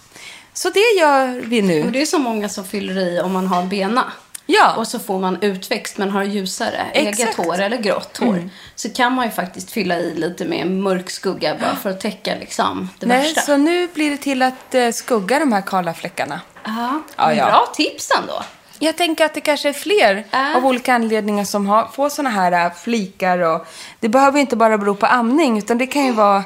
[0.52, 1.84] Så det gör vi nu.
[1.84, 4.12] Och det är så många som fyller i om man har bena.
[4.46, 4.74] Ja.
[4.76, 7.18] Och så får man utväxt men har ljusare Exakt.
[7.18, 8.48] eget hår eller grått hår.
[8.74, 12.34] Så kan man ju faktiskt fylla i lite med mörk skugga bara för att täcka
[12.40, 13.40] liksom det Nej, värsta.
[13.40, 16.40] så nu blir det till att eh, skugga de här kala fläckarna.
[16.64, 17.02] Ja.
[17.16, 18.42] Bra tips ändå.
[18.82, 20.56] Jag tänker att det kanske är fler Äh.
[20.56, 23.38] av olika anledningar som har, får såna här äh, flikar.
[23.38, 23.66] Och,
[24.00, 26.44] det behöver inte bara bero på amning, utan det kan ju vara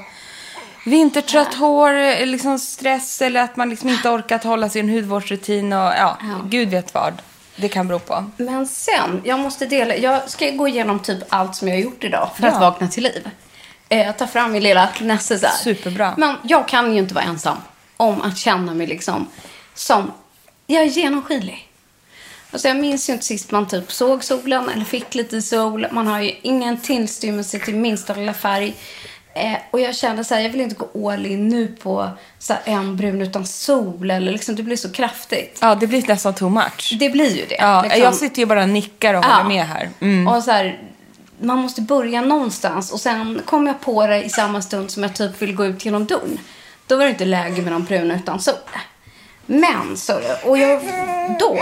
[0.85, 5.79] vintertrött hår, eh, liksom stress eller att man liksom inte orkat hålla sin hudvårdsrutin och
[5.99, 7.23] ja, gud vet vad
[7.57, 8.25] det kan bero på.
[8.37, 12.05] Men sen, jag måste dela, jag ska gå igenom typ allt som jag har gjort
[12.05, 12.53] idag för Ja.
[12.53, 13.29] att vakna till liv.
[13.89, 15.51] Eh, tar fram min lilla här.
[15.51, 16.15] Superbra.
[16.17, 17.57] Men jag kan ju inte vara ensam
[17.97, 19.27] om att känna mig liksom
[19.75, 20.13] som,
[20.67, 21.69] jag är genomskinlig.
[22.55, 25.87] Alltså jag minns ju inte sist man typ såg solen eller fick lite sol.
[25.91, 28.75] Man har ju ingen tillstymmelse till minsta lilla färg.
[29.35, 32.55] Eh, och jag kände så här, jag vill inte gå all in nu på så
[32.65, 34.11] en brun utan sol.
[34.11, 35.59] Eller liksom, det blir så kraftigt.
[35.61, 36.97] Ja, det blir nästan too much.
[36.99, 37.57] Det blir ju det.
[37.59, 38.01] Ja, liksom.
[38.03, 39.29] Jag sitter ju bara och nickar och Ja.
[39.29, 39.91] håller med här.
[40.01, 40.29] Mm.
[40.29, 40.79] Och så här,
[41.41, 42.93] man måste börja någonstans.
[42.93, 45.85] Och sen kom jag på det i samma stund som jag typ vill gå ut
[45.85, 46.39] genom dörren.
[46.87, 48.55] Då var det inte läge med de bruna utan sol.
[49.47, 50.81] Men, så och jag,
[51.41, 51.59] då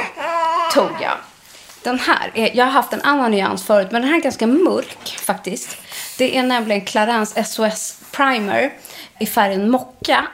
[0.75, 1.13] tog jag
[1.83, 2.31] den här.
[2.35, 5.77] Eh, Jag har haft en annan nyans förut, men den här är ganska mörk faktiskt.
[6.19, 8.73] Det är nämligen Clarins SOS Primer
[9.21, 10.27] i färgen Mocka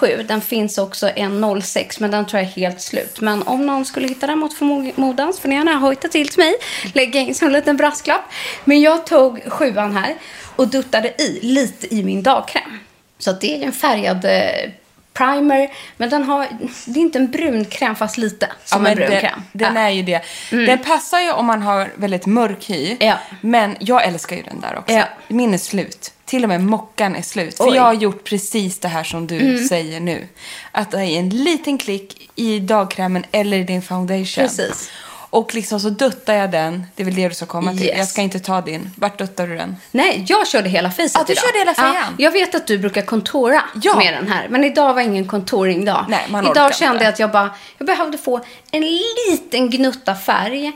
[0.00, 0.24] 07.
[0.28, 3.20] Den finns också en 06, men den tror jag är helt slut.
[3.20, 6.38] Men om någon skulle hitta den mot förmodan så får ni gärna hojta till till
[6.38, 6.54] mig.
[6.94, 8.22] Lägga in som en liten brasklapp.
[8.64, 10.14] Men jag tog sjuan här
[10.56, 12.78] och duttade i lite i min dagkräm.
[13.18, 14.70] Så att det är en färgad eh,
[15.18, 15.70] primer.
[15.96, 16.46] Men den har,
[16.86, 19.42] det är inte en brun kräm fast lite som en brun den, kräm.
[19.52, 19.80] Den Ja.
[19.80, 20.22] är ju det.
[20.50, 22.96] Den passar ju om man har väldigt mörk hy.
[23.00, 23.18] Ja.
[23.40, 24.94] Men jag älskar ju den där också.
[24.94, 25.04] Ja.
[25.28, 26.12] Min är slut.
[26.24, 27.56] Till och med mockan är slut.
[27.56, 27.68] För Oj.
[27.68, 27.76] Mm.
[27.76, 30.28] jag har gjort precis det här som du säger nu.
[30.72, 34.44] Att det är en liten klick i dagkrämen eller i din foundation.
[34.44, 34.90] Precis.
[35.30, 36.86] Och liksom så duttar jag den.
[36.96, 37.82] Det är väl det du ska komma till.
[37.86, 37.98] Yes.
[37.98, 38.90] Jag ska inte ta din.
[38.96, 39.76] Vart duttar du den?
[39.90, 41.44] Nej, jag körde hela facet Ja, du idag.
[41.44, 42.14] körde hela färjan.
[42.18, 43.96] jag vet att du brukar kontora Ja.
[43.98, 44.48] med den här.
[44.48, 46.04] Men idag var ingen contouring dag.
[46.08, 48.82] Nej, man idag kände jag att jag bara, jag behövde få en
[49.30, 50.72] liten gnutta färg.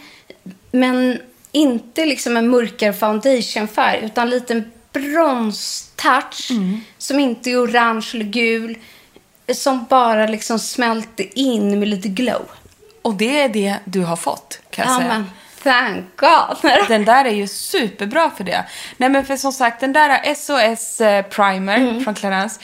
[0.71, 1.19] Men
[1.53, 4.01] inte liksom en mörkare foundationfärg.
[4.05, 6.51] Utan en liten bronstouch.
[6.51, 6.81] Mm.
[6.99, 8.79] Som inte är orange eller gul.
[9.55, 12.43] Som bara liksom smälter in med lite glow.
[13.03, 15.09] Och det är det du har fått, kan jag Ja, säga.
[15.09, 15.31] men
[15.63, 16.71] thank God.
[16.89, 18.65] Den där är ju superbra för det.
[18.97, 22.05] Nej men för som sagt, den där SOS eh, Primer Mm.
[22.05, 22.61] från Clarence.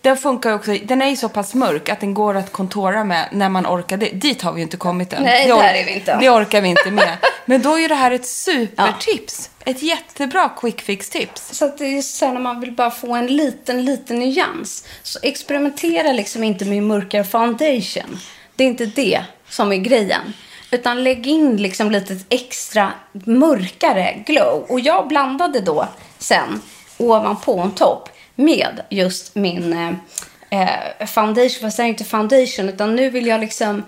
[0.00, 3.28] Den funkar också, den är ju så pass mörk att den går att kontora med
[3.32, 4.08] när man orkar det.
[4.10, 5.22] Dit har vi ju inte kommit än.
[5.22, 6.16] Nej, det där är vi inte.
[6.20, 7.16] Det orkar vi inte med.
[7.44, 9.50] Men då är ju det här ett supertips.
[9.64, 11.48] Ett jättebra quick fix-tips.
[11.52, 14.84] Så att det är så här när man vill bara få en liten, liten nyans.
[15.02, 18.18] Så experimentera liksom inte med mörkare foundation.
[18.56, 20.32] Det är inte det som är grejen.
[20.70, 24.66] Utan lägg in liksom lite extra mörkare glow.
[24.68, 25.88] Och jag blandade då
[26.18, 26.62] sen
[26.98, 31.60] ovanpå en topp med just min eh, eh foundation.
[31.60, 33.82] Fast det är inte foundation utan nu vill jag liksom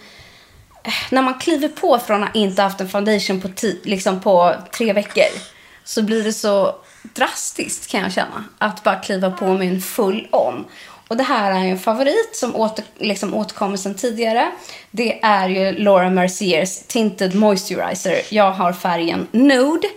[0.85, 4.55] eh, när man kliver på från att inte haft en foundation på, ti- liksom på
[4.77, 5.40] tre veckor
[5.85, 8.44] så blir det så drastiskt kan jag känna.
[8.59, 10.64] Att bara kliva på med en full on.
[11.09, 14.51] Och det här är en favorit som åter, liksom återkommer sedan tidigare.
[14.90, 18.21] Det är ju Laura Merciers Tinted Moisturizer.
[18.31, 19.88] Jag har färgen Nude.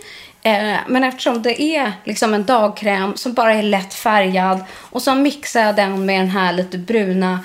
[0.42, 5.14] Eh, men eftersom det är liksom en dagkräm som bara är lätt färgad och så
[5.14, 7.40] mixar jag den med den här lite bruna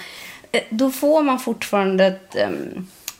[0.52, 2.36] eh, då får man fortfarande ett,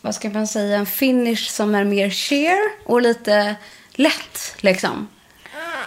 [0.00, 3.54] vad ska man säga, en finish som är mer sheer och lite
[3.94, 5.08] lätt liksom.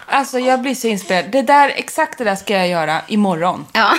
[0.06, 1.32] Alltså jag blir så inspirerad.
[1.32, 3.66] Det där, exakt det där ska jag göra imorgon.
[3.74, 3.94] Ja.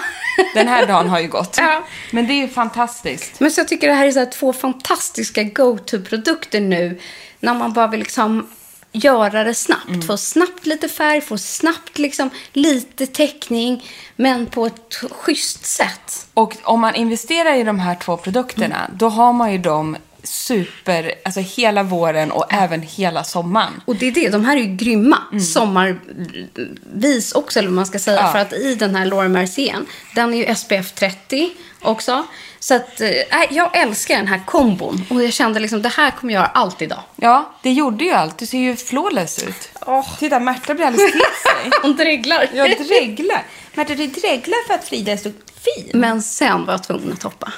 [0.54, 1.56] Den här dagen har ju gått.
[1.58, 1.84] Ja.
[2.10, 3.40] Men det är ju fantastiskt.
[3.40, 7.00] Men så jag tycker det här är så här två fantastiska go-to-produkter nu.
[7.40, 8.46] När man bara vill liksom
[8.92, 10.06] göra det snabbt.
[10.06, 13.84] Få snabbt lite färg, få snabbt liksom lite täckning.
[14.16, 16.26] Men på ett schysst sätt.
[16.34, 19.96] Och om man investerar i de här två produkterna, då har man ju dem
[20.28, 23.80] super, alltså hela våren och även hela sommaren.
[23.84, 25.18] Och det är det, de här är ju grymma
[25.54, 28.20] sommarvis också, eller vad man ska säga.
[28.20, 28.32] Ja.
[28.32, 29.78] För att i den här Laura Mercier,
[30.14, 32.26] den är ju SPF 30 också.
[32.60, 33.10] Så att, eh,
[33.50, 35.04] jag älskar den här kombon.
[35.10, 37.02] Och jag kände liksom, det här kommer jag göra allt idag.
[37.16, 38.38] Ja, det gjorde ju allt.
[38.38, 39.70] Du ser ju flawless ut.
[39.86, 40.18] Åh.
[40.18, 41.70] Titta, Märta blir alldeles till sig.
[41.82, 42.48] Hon dreglar.
[42.54, 43.42] Jag dreglar.
[43.74, 45.90] Märta, du dreglar för att Frida är så fin.
[45.94, 47.52] Men sen var jag tvungen att hoppa.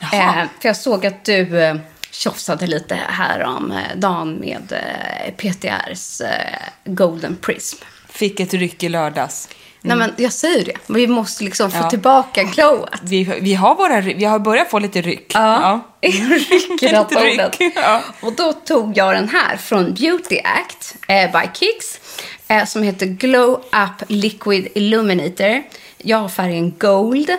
[0.00, 0.40] Jaha.
[0.42, 1.76] Eh, för jag såg att du eh,
[2.20, 7.76] tjofsade lite här om eh, dagen med eh, PTRs eh, Golden Prism.
[8.08, 9.48] Fick ett ryck i lördags.
[9.82, 10.72] Nej men jag säger det.
[10.94, 11.90] Vi måste liksom få Ja.
[11.90, 13.00] tillbaka glowet.
[13.02, 15.32] Vi, vi, har våra, vi har börjat få lite ryck.
[15.34, 17.56] Ja, ryck i detta Lite ryck, ordet.
[17.74, 18.02] ja.
[18.20, 22.00] Och då tog jag den här från Beauty Act eh, by Kicks.
[22.48, 25.62] Eh, som heter Glow Up Liquid Illuminator.
[25.98, 27.30] Jag har färgen Gold.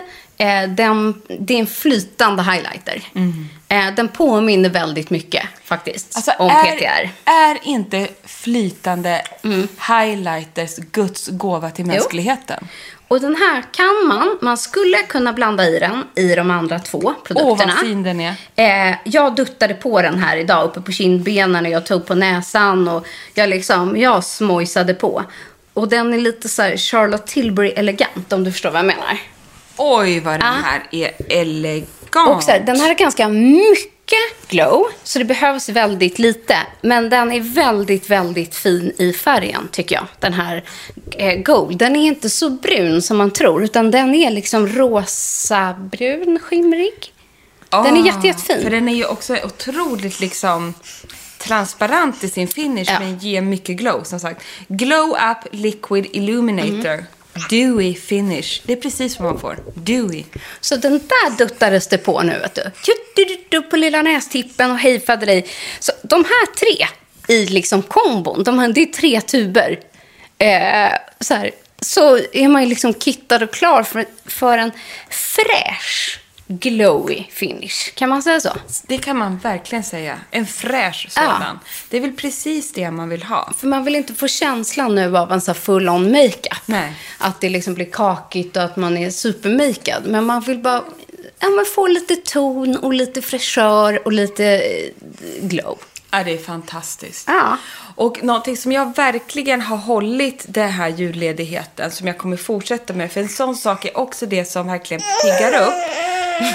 [0.42, 3.02] Eh, den, det är en flytande highlighter.
[3.68, 7.10] Eh, den påminner väldigt mycket faktiskt Alltså, om är, PTR.
[7.24, 9.22] är inte flytande
[9.88, 12.68] highlighters Guds gåva till mänskligheten?
[13.08, 17.00] Och den här kan man, man skulle kunna blanda i den i de andra två
[17.04, 17.72] Åh, produkterna.
[17.74, 18.34] vad fin den är.
[18.90, 22.88] Eh, jag duttade på den här idag uppe på kindbenen och jag tog på näsan
[22.88, 25.22] och jag liksom, jag smojsade på.
[25.74, 29.18] Och den är lite så här Charlotte Tilbury elegant om du förstår vad jag menar.
[29.76, 30.60] Oj, vad den Ja.
[30.64, 32.28] här är elegant.
[32.28, 36.56] Och så här, den här är ganska mycket glow, så det behövs väldigt lite.
[36.80, 40.06] Men den är väldigt, väldigt fin i färgen, tycker jag.
[40.20, 40.64] Den här
[41.18, 41.78] eh, gold.
[41.78, 47.12] Den är inte så brun som man tror, utan den är liksom rosa-brun, skimrig.
[47.70, 48.56] Den är jätte, jättefin.
[48.58, 50.74] Ah, För den är ju också otroligt liksom
[51.38, 52.98] transparent i sin finish Ja.
[53.00, 54.42] men ger mycket glow som sagt.
[54.68, 56.92] Glow Up Liquid Illuminator.
[56.92, 57.04] Mm.
[57.50, 58.60] Dewy finish.
[58.64, 59.58] Det är precis vad man får.
[59.74, 60.24] Dewy.
[60.60, 62.62] Så den där duttades det på nu, vet du.
[62.62, 65.46] Tjuttiduttu på lilla nästippen och hej dig.
[65.80, 66.86] Så de här tre
[67.28, 69.80] i liksom kombon, de här, det är tre tuber.
[70.38, 74.72] Eh, så, här, så är man ju liksom kittad och klar för, för en
[75.10, 76.20] fräsch,
[76.58, 77.94] glowy finish.
[77.94, 78.52] Kan man säga så?
[78.86, 80.18] Det kan man verkligen säga.
[80.30, 81.58] En fräsch sådan.
[81.88, 83.52] Det är väl precis det man vill ha.
[83.58, 86.92] För man vill inte få känslan nu av en så här full-on makeup.
[87.18, 90.02] Att det liksom blir kakigt och att man är supermakead.
[90.06, 90.82] Men man vill bara
[91.40, 94.90] ja, men få lite ton och lite fräschör och lite eh,
[95.42, 95.78] glow.
[96.10, 97.28] Ja, det är fantastiskt.
[97.28, 97.56] Ja.
[97.94, 103.12] Och någonting som jag verkligen har hållit den här julledigheten, som jag kommer fortsätta med,
[103.12, 105.74] för en sån sak är också det som verkligen piggar upp.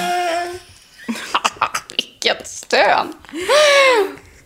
[1.89, 3.13] Vilket stön!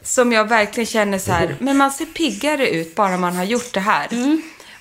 [0.04, 3.74] Som jag verkligen känner så här, men man ser piggare ut bara man har gjort
[3.74, 4.08] det här.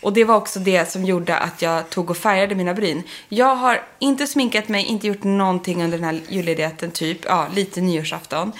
[0.02, 3.02] Och det var också det som gjorde att jag tog och färgade mina bryn.
[3.28, 7.80] Jag har inte sminkat mig, inte gjort någonting under den här julledigheten, typ, ja, lite
[7.80, 8.52] nyårsafton.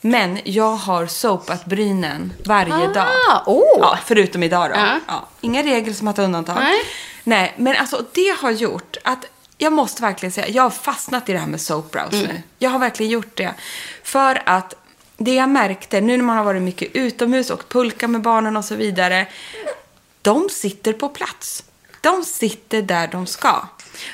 [0.00, 3.08] Men jag har sopat brynen varje dag.
[3.46, 3.78] åh.
[3.80, 4.76] Ja, förutom idag då.
[4.76, 5.00] Ja.
[5.08, 5.28] Ja.
[5.40, 6.56] Inga regler som har tagit undantag.
[6.60, 6.80] Nej.
[7.24, 9.24] Nej, men alltså det har gjort att
[9.58, 12.42] jag måste verkligen säga, jag har fastnat i det här med soap brows nu.
[12.58, 13.54] Jag har verkligen gjort det.
[14.02, 14.74] För att
[15.16, 18.64] det jag märkte, nu när man har varit mycket utomhus och pulka med barnen och
[18.64, 19.26] så vidare.
[20.22, 21.64] De sitter på plats.
[22.00, 23.68] De sitter där de ska.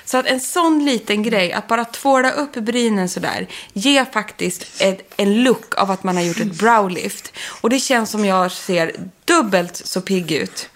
[0.04, 5.14] Så att en sån liten grej, att bara tvåla upp brynen sådär, ger faktiskt ett,
[5.16, 7.32] en look av att man har gjort ett browlift.
[7.60, 8.92] Och det känns som jag ser
[9.24, 10.68] dubbelt så pigg ut.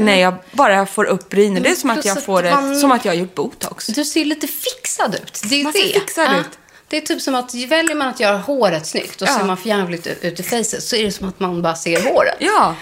[0.00, 1.62] När jag bara får upp brynen.
[1.62, 3.86] Det är som att jag får det, man- som att jag har gjort botox.
[3.86, 5.40] Du ser lite fixad ut.
[5.44, 5.92] Det är Man ser det.
[6.00, 6.58] fixad ut.
[6.88, 9.32] Det är typ som att väljer man att göra håret snyggt och Ja.
[9.38, 11.74] ser man för jävligt ut ut i facet så är det som att man bara
[11.74, 12.36] ser håret.
[12.38, 12.74] Ja,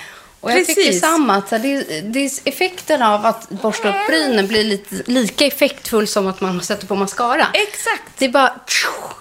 [0.44, 1.00] Och jag tycker precis.
[1.00, 1.36] samma.
[1.36, 6.26] Att det, det är effekten av att borsta upp brynen blir lite, lika effektfull som
[6.26, 7.46] att man sätter på mascara.
[7.52, 8.02] Exakt.
[8.18, 8.60] Det är bara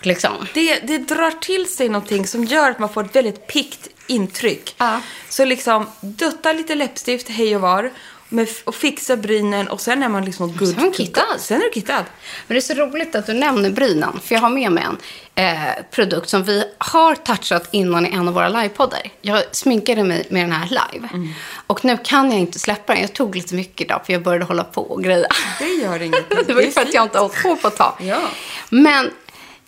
[0.02, 0.48] liksom.
[0.54, 4.76] Det, det drar till sig någonting som gör att man får ett väldigt pikt intryck.
[4.78, 5.02] Ja.
[5.30, 7.92] Så liksom dutta lite läppstift hej och var
[8.34, 10.76] med, och fixa brynen och sen är man liksom good.
[10.76, 11.40] Sen kittad.
[11.40, 12.06] Sen är du kittad.
[12.48, 14.20] Men det är så roligt att du nämner brynen.
[14.24, 14.98] För jag har med mig en
[15.36, 19.02] eh, produkt som vi har touchat innan i en av våra livepoddar.
[19.22, 21.10] Jag sminkade mig med den här live.
[21.14, 21.34] Mm.
[21.68, 23.02] Och nu kan jag inte släppa den.
[23.02, 25.28] Jag tog lite mycket idag för jag började hålla på och greja.
[25.60, 26.48] Det gör inget.
[26.48, 27.96] det var ju för att jag inte har hållit på på ett tag.
[28.00, 28.22] Ja.
[28.70, 29.12] Men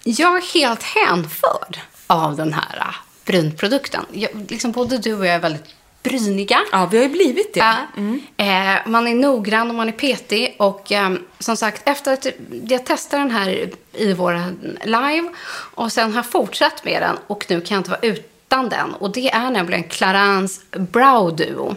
[0.03, 4.05] jag är helt hänförd av den här äh, brynprodukten.
[4.11, 5.65] Jag, liksom både du och jag är väldigt
[6.09, 6.59] bryniga.
[6.71, 7.59] Ja, vi har ju blivit det.
[7.59, 8.45] Ja.
[8.45, 10.55] Eh, man är noggrann och man är petig.
[10.59, 12.27] Och eh, som sagt, efter att
[12.67, 14.43] jag testade den här i våra
[14.83, 15.29] live
[15.73, 18.93] och sen har fortsatt med den och nu kan jag inte vara utan den.
[18.93, 21.75] Och det är nämligen Clarins Brow Duo.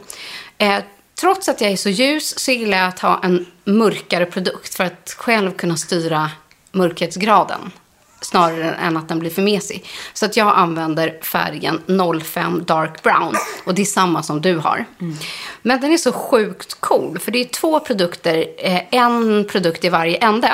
[0.59, 0.79] Eh,
[1.21, 4.85] trots att jag är så ljus så gillar jag att ha en mörkare produkt för
[4.85, 6.31] att själv kunna styra
[6.73, 7.73] mörkhetsgraden
[8.21, 9.87] snarare än att den blir för mesig.
[10.13, 11.83] Så att jag använder färgen
[12.23, 14.85] 05 Dark Brown och det är samma som du har.
[15.63, 19.89] Men den är så sjukt cool för det är två produkter, eh, en produkt i
[19.89, 20.53] varje ände.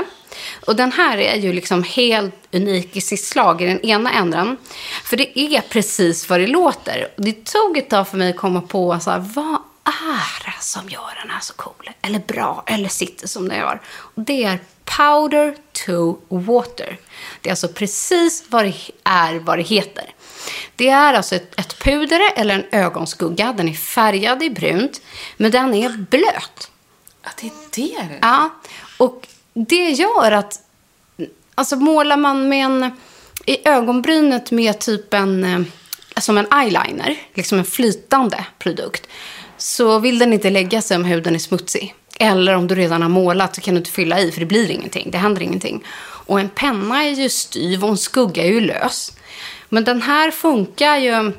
[0.66, 4.56] Och den här är ju liksom helt unik i sitt slag i den ena änden.
[5.04, 7.08] För det är precis vad det låter.
[7.16, 10.88] Det tog ett tag för mig att komma på så här, vad är det som
[10.88, 11.90] gör den här så cool?
[12.02, 13.80] Eller bra, eller sitter som den gör.
[14.14, 16.98] Det är powder to water.
[17.40, 20.14] Det är alltså precis vad det är vad det heter.
[20.76, 23.52] Det är alltså ett, ett puder eller en ögonskugga.
[23.52, 25.00] Den är färgad i brunt,
[25.36, 26.70] men den är blöt.
[27.22, 28.50] Ja, det är det det Ja,
[28.96, 30.60] och det gör att...
[31.54, 32.90] Alltså målar man med en...
[33.46, 35.44] I ögonbrynet med typ en...
[35.44, 35.60] eh,
[36.20, 39.06] Som en eyeliner, liksom en flytande produkt.
[39.58, 41.94] Så vill den inte lägga sig om huden är smutsig.
[42.18, 44.70] Eller om du redan har målat så kan du inte fylla i för det blir
[44.70, 45.10] ingenting.
[45.10, 45.84] Det händer ingenting.
[46.26, 49.12] Och en penna är ju styv och en skugga är ju lös.
[49.68, 51.32] Men den här funkar ju...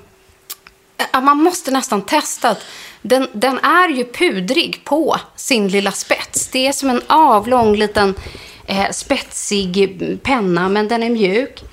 [1.14, 2.50] Man måste nästan testa.
[2.50, 2.62] att
[3.02, 6.48] Den, den är ju pudrig på sin lilla spets.
[6.48, 8.16] Det är som en avlång liten
[8.66, 11.64] eh, spetsig penna, men den är mjuk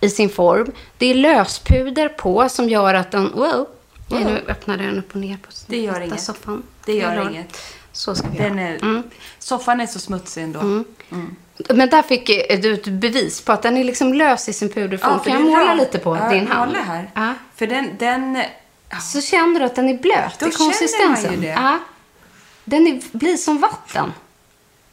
[0.00, 0.72] i sin form.
[0.98, 3.32] Det är löspuder på som gör att den...
[3.34, 3.66] Wow!
[4.10, 6.20] Nu öppnade den upp och ner på Det gör inget.
[6.20, 6.62] soffan.
[6.84, 7.58] Det gör Eller- inget.
[7.92, 9.02] Så ska vi Den är,
[9.38, 10.60] Soffan är så smutsig ändå.
[10.60, 10.84] Mm.
[11.68, 14.68] Men där fick eh, du ett bevis på att den är liksom lös i sin
[14.68, 15.18] puderform.
[15.20, 16.72] för kan jag måla lite på ja, din hand?
[16.72, 17.10] Måla här.
[17.14, 17.34] Ja.
[17.56, 18.42] För den, den
[19.12, 21.32] Så känner du att den är blöt Då i känner man konsistensen.
[21.34, 21.46] ju det.
[21.46, 21.78] Ja.
[22.64, 24.12] Den är, blir som vatten.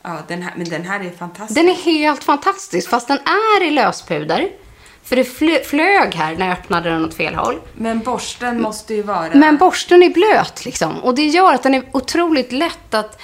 [0.02, 1.56] ja, den här, men den här är fantastisk.
[1.60, 4.50] Den är helt fantastisk, fast den är i löspuder.
[5.06, 7.60] För det flö- flög här när jag öppnade den åt fel håll.
[7.74, 9.30] Men borsten måste ju vara...
[9.34, 11.00] Men borsten är blöt liksom.
[11.04, 13.22] Och det gör att den är otroligt lätt att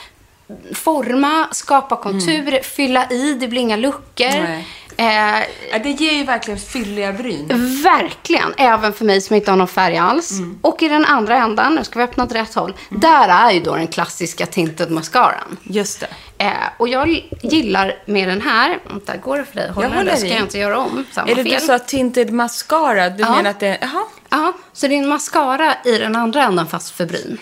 [0.74, 3.34] forma, skapa konturer, fylla i.
[3.34, 4.26] Det blir inga luckor.
[4.44, 4.68] Nej.
[4.98, 7.48] Eh, det ger ju verkligen fylliga bryn.
[7.84, 10.32] Verkligen, även för mig som inte har någon färg alls.
[10.40, 10.60] Mm.
[10.62, 13.60] Och i den andra ändan, nu ska vi öppna åt rätt håll, där är ju
[13.60, 15.58] då den klassiska tinted mascaran.
[15.64, 16.08] Just det.
[16.46, 19.70] Eh, och jag gillar med den här, vänta, går det för dig?
[19.72, 20.12] Håller Jag den där?
[20.12, 20.32] håller Ska i.
[20.34, 21.54] jag inte göra om samma Är det fel?
[21.60, 23.10] du sa tinted mascara?
[23.10, 23.36] Du Ja.
[23.36, 23.78] menar att det...
[23.82, 24.04] Jaha.
[24.30, 27.38] Ja, så det är en mascara i den andra änden fast för bryn.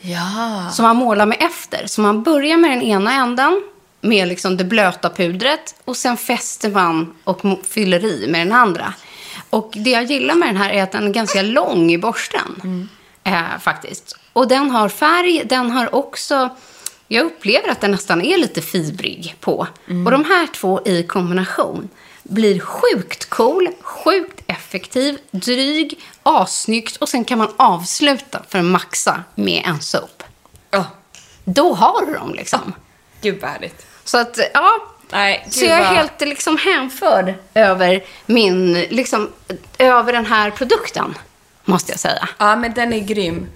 [0.00, 0.70] Ja.
[0.72, 1.86] Som man målar med efter.
[1.86, 3.62] Så man börjar med den ena änden
[4.06, 8.94] med liksom det blöta pudret och sen fäster man och fyller i med den andra.
[9.50, 12.88] Och det jag gillar med den här är att den är ganska lång i borsten.
[13.24, 14.18] Eh, faktiskt.
[14.32, 16.48] Och den har färg, den har också...
[17.08, 19.66] Jag upplever att den nästan är lite fibrig på.
[20.06, 21.88] Och de här två i kombination
[22.22, 29.22] blir sjukt cool, sjukt effektiv, dryg, assnyggt och sen kan man avsluta för att maxa
[29.34, 30.22] med en soap.
[30.72, 30.86] Oh,
[31.44, 32.72] Då har du dem liksom.
[33.22, 33.86] gud vad härligt.
[34.06, 34.70] Så att, ja.
[35.10, 39.30] Nej, Så jag är helt liksom hänförd över min, liksom,
[39.78, 41.14] över den här produkten.
[41.64, 42.28] Måste jag säga.
[42.38, 43.46] Ja, men den är grym.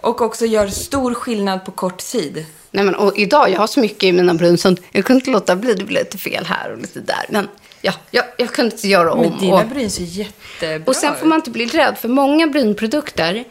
[0.00, 2.46] Och också gör stor skillnad på kort tid.
[2.70, 5.30] Nej, men, och idag, jag har så mycket i mina bryn så jag kunde inte
[5.30, 5.74] låta bli.
[5.74, 7.26] Det blev lite fel här och lite där.
[7.28, 7.48] Men
[7.82, 9.20] ja, jag, jag kunde inte göra om.
[9.20, 12.46] Men dina och, bryn ser jättebra och sen får man inte bli rädd, för många
[12.46, 13.44] brynprodukter,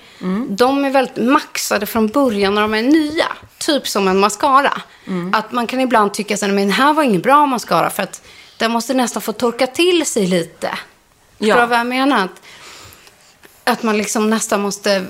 [0.50, 3.26] de är väldigt maxade från början när de är nya.
[3.58, 4.82] Typ som en mascara.
[5.34, 8.22] Att man kan ibland tycka att den här var ingen bra mascara för att
[8.58, 10.70] den måste nästan få torka till sig lite.
[11.38, 11.56] Ja.
[11.56, 12.24] Förstår du vad jag menar?
[12.24, 12.42] Att,
[13.64, 15.06] att man liksom nästan måste...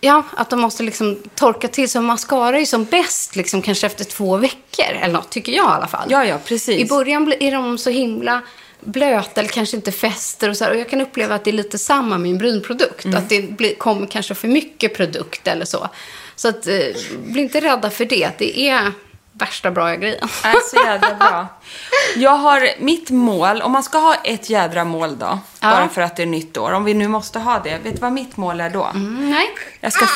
[0.00, 2.00] Ja, att de måste liksom torka till sig.
[2.00, 4.94] Mascara är ju som bäst liksom kanske efter två veckor.
[5.02, 6.08] Eller något, tycker jag i alla fall.
[6.10, 6.80] Ja, ja, precis.
[6.80, 8.42] I början är de så himla
[8.80, 10.70] blöta eller kanske inte fäster och så här.
[10.70, 13.04] Och jag kan uppleva att det är lite samma med en brynprodukt.
[13.04, 13.18] Mm.
[13.18, 15.88] Att det blir, kommer kanske för mycket produkt eller så.
[16.36, 16.74] Så att, eh,
[17.24, 18.30] bli inte rädda för det.
[18.38, 18.92] Det är
[19.40, 20.28] värsta bra grejen.
[20.44, 21.46] är så jävla bra.
[22.16, 25.70] Jag har mitt mål, om man ska ha ett jädra mål då, Ja.
[25.70, 28.00] bara för att det är nytt år, om vi nu måste ha det, vet du
[28.00, 28.84] vad mitt mål är då?
[28.84, 29.50] Mm, nej.
[29.80, 30.06] Jag ska...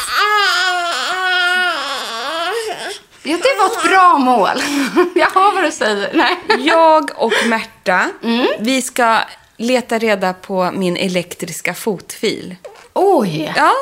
[3.26, 4.62] Ja, det var ett bra mål.
[5.14, 6.10] jag har vad du säger.
[6.14, 6.36] Nej.
[6.58, 8.46] Jag och Märta, Mm.
[8.58, 9.18] vi ska
[9.56, 12.56] leta reda på min elektriska fotfil.
[12.92, 13.52] Oj!
[13.56, 13.72] Ja,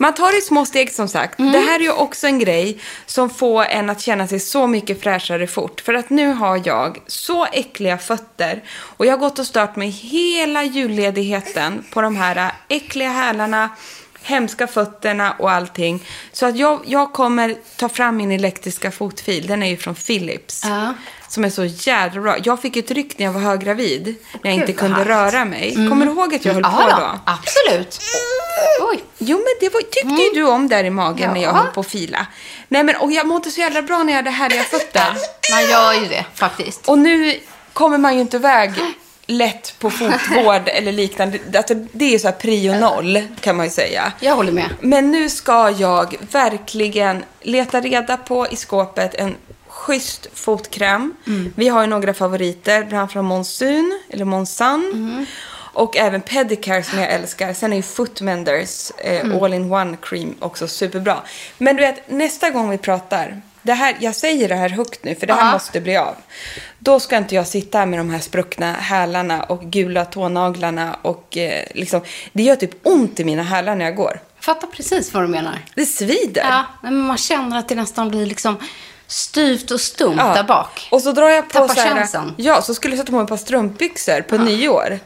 [0.00, 1.38] man tar det i små steg som sagt.
[1.38, 1.52] Mm.
[1.52, 5.02] Det här är ju också en grej som får en att känna sig så mycket
[5.02, 5.80] fräschare fort.
[5.80, 9.88] För att nu har jag så äckliga fötter och jag har gått och stört mig
[9.88, 13.68] hela julledigheten på de här äckliga hälarna,
[14.22, 16.04] hemska fötterna och allting.
[16.32, 19.46] Så att jag, jag kommer ta fram min elektriska fotfil.
[19.46, 20.62] Den är ju från Philips.
[20.64, 20.94] Ja.
[21.28, 22.36] Som är så jädra bra.
[22.44, 24.14] Jag fick ett ryck när jag var höggravid.
[24.42, 25.74] När jag inte Gud, kunde röra mig.
[25.74, 27.18] Kommer du ihåg att jag höll Ja, på då.
[27.24, 28.00] Absolut.
[28.80, 29.04] Oj.
[29.18, 31.56] Jo, men det var, tyckte ju du om där i magen när jag Mm.
[31.56, 31.62] Ja.
[31.62, 32.26] höll på att fila.
[32.68, 35.06] Nej, men och jag mådde så jävla bra när jag hade härliga fötter.
[35.52, 36.88] Man gör ju det faktiskt.
[36.88, 37.34] Och nu
[37.72, 38.72] kommer man ju inte iväg
[39.26, 41.38] lätt på fotvård eller liknande.
[41.56, 44.12] Alltså, det är så här prio noll, kan man ju säga.
[44.20, 44.68] Jag håller med.
[44.80, 49.34] Men nu ska jag verkligen leta reda på i skåpet en
[49.88, 51.14] schysst fotkräm.
[51.26, 51.52] Mm.
[51.56, 54.90] Vi har ju några favoriter, bland annat från Monsun, eller Monsan.
[54.94, 55.26] Mm.
[55.72, 57.52] Och även Pedicare som jag älskar.
[57.54, 59.42] Sen är ju Footmenders eh, Mm.
[59.42, 61.16] All-in-One Cream också superbra.
[61.58, 65.14] Men du vet, nästa gång vi pratar, det här, jag säger det här högt nu
[65.14, 65.52] för det här Ja.
[65.52, 66.14] måste bli av.
[66.78, 71.36] Då ska inte jag sitta här med de här spruckna hälarna och gula tånaglarna och
[71.36, 72.00] eh, liksom,
[72.32, 74.20] det gör typ ont i mina hälar när jag går.
[74.36, 75.58] Jag fattar precis vad du menar.
[75.74, 76.42] Det svider.
[76.50, 78.56] Ja, men man känner att det nästan blir liksom
[79.08, 80.34] styvt och stumt Ja.
[80.34, 80.88] där bak.
[80.90, 82.34] Och så drar jag på Tappar så här, chansen.
[82.36, 84.98] Ja, så skulle jag sätta på mig ett par strumpbyxor på nyår.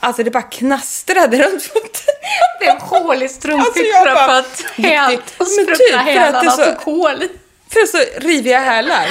[0.00, 2.14] Alltså det bara knastrade runt foten.
[2.60, 6.74] Det är hål i strumpbyxorna Alltså, för att helt spruckna typ, det hälarna så- tog
[6.94, 7.28] hål i.
[7.68, 9.06] För så riviga hälar.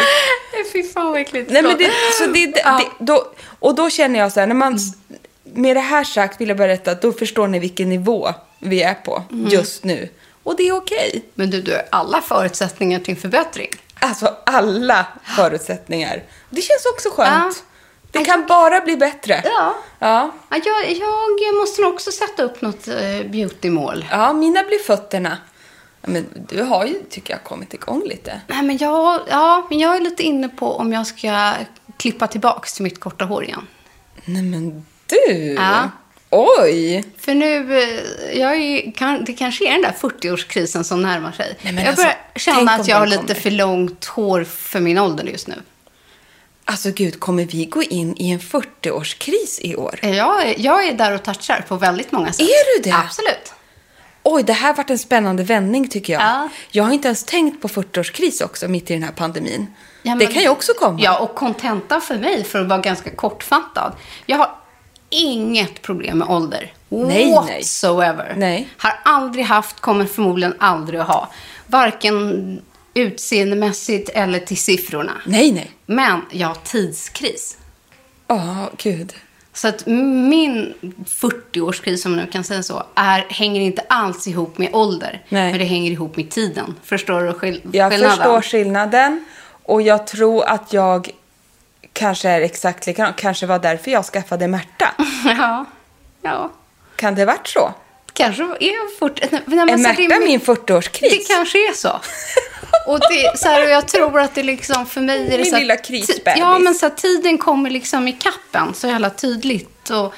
[0.74, 1.52] Fy fan vad äckligt.
[1.52, 2.82] Nej, men det, så det, det, Ja.
[3.00, 3.26] det, då,
[3.60, 4.80] och då känner jag så här, när man,
[5.44, 8.94] med det här sagt vill jag berätta att då förstår ni vilken nivå vi är
[8.94, 9.48] på Mm.
[9.48, 10.10] just nu.
[10.44, 11.26] Och det är okej.
[11.34, 13.70] Men du, du har alla förutsättningar till en förbättring.
[14.00, 16.24] Alltså alla förutsättningar.
[16.50, 17.64] Det känns också skönt.
[18.12, 18.20] Ja.
[18.20, 19.42] Det kan bara bli bättre.
[19.46, 19.76] Ja.
[20.00, 20.32] Ja.
[20.50, 20.92] Ja, jag,
[21.40, 24.06] jag måste nog också sätta upp något eh, beautymål.
[24.12, 25.38] Ja, mina blir fötterna.
[26.02, 28.42] Men du har ju, tycker jag, kommit igång lite.
[28.48, 31.54] Nej, men jag, ja, men jag är lite inne på om jag ska
[31.98, 33.68] klippa tillbaks till mitt korta hår igen.
[34.26, 35.54] Nej men du!
[35.54, 35.90] Ja.
[36.30, 37.04] Oj!
[37.18, 41.58] För nu, eh, jag är, kan, det kanske är den där 40-årskrisen som närmar sig.
[41.62, 43.36] Nej, jag alltså, börjar känna att jag har lite kommer.
[43.36, 45.56] för långt hår för min ålder just nu.
[46.66, 50.00] Alltså gud, kommer vi gå in i en 40-årskris i år?
[50.02, 52.42] Jag är, jag är där och touchar på väldigt många sätt.
[52.48, 52.96] Är du det?
[52.96, 53.54] Absolut.
[54.24, 56.22] Oj, det här varit en spännande vändning tycker jag.
[56.22, 56.50] Ja.
[56.72, 59.68] Jag har inte ens tänkt på 40-årskris också mitt i den här pandemin.
[60.02, 61.00] Ja, det men- kan ju också komma.
[61.02, 63.94] Ja, och kontenta för mig, för att vara ganska kortfattad.
[64.26, 64.56] Jag har
[65.10, 66.74] inget problem med ålder.
[66.90, 67.32] Nej.
[67.32, 68.34] Whatsoever.
[68.38, 68.68] Nej.
[68.78, 71.30] Har aldrig haft, kommer förmodligen aldrig att ha.
[71.68, 72.62] Varken
[72.94, 75.14] utseendemässigt eller till siffrorna.
[75.26, 75.72] Nej, nej.
[75.86, 77.58] Men jag har tidskris.
[78.28, 79.14] Ja, gud.
[79.54, 80.74] Så att min
[81.08, 85.24] 40-årskris, om man nu kan säga så, är, hänger inte alls ihop med ålder.
[85.30, 85.52] Nej.
[85.52, 86.76] Men det hänger ihop med tiden.
[86.84, 88.18] Förstår du skill- Jag skillnaden?
[88.18, 89.26] förstår skillnaden
[89.64, 91.10] och jag tror att jag
[91.96, 93.14] kanske är exakt likadan.
[93.18, 94.92] Kanske var därför jag skaffade Märta.
[95.26, 95.66] Ja.
[96.22, 96.52] ja.
[96.96, 97.74] Kan det varit så?
[98.14, 99.28] Kanske är 40...
[99.32, 101.10] Nej, men Är Märta det min 40-årskris?
[101.10, 101.90] Det kanske är så.
[102.88, 105.46] Och, det, så här, och jag tror att det liksom för mig är det Min
[105.46, 106.34] så lilla krisbebis.
[106.38, 109.90] Ja, men så här, tiden kommer liksom i kappen så jävla tydligt.
[109.90, 110.14] Och,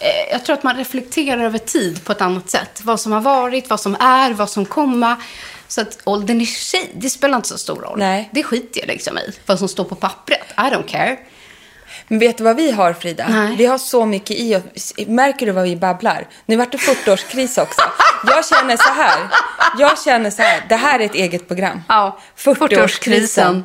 [0.00, 2.80] eh, jag tror att man reflekterar över tid på ett annat sätt.
[2.82, 5.16] Vad som har varit, vad som är, vad som kommer.
[5.70, 7.98] Så att åldern i sig, det spelar inte så stor roll.
[7.98, 8.28] Nej.
[8.32, 9.32] Det skiter jag liksom i.
[9.46, 10.46] Vad som står på pappret.
[10.56, 11.18] I don't care.
[12.08, 13.26] Men vet du vad vi har Frida?
[13.28, 13.56] Nej.
[13.56, 14.94] Vi har så mycket i oss.
[15.06, 16.28] Märker du vad vi babblar?
[16.46, 17.80] Nu vart det 40-årskris också.
[18.26, 19.28] Jag känner så här.
[19.78, 20.62] Jag känner så här.
[20.68, 21.82] Det här är ett eget program.
[21.88, 23.62] Ja, 40-årskrisen.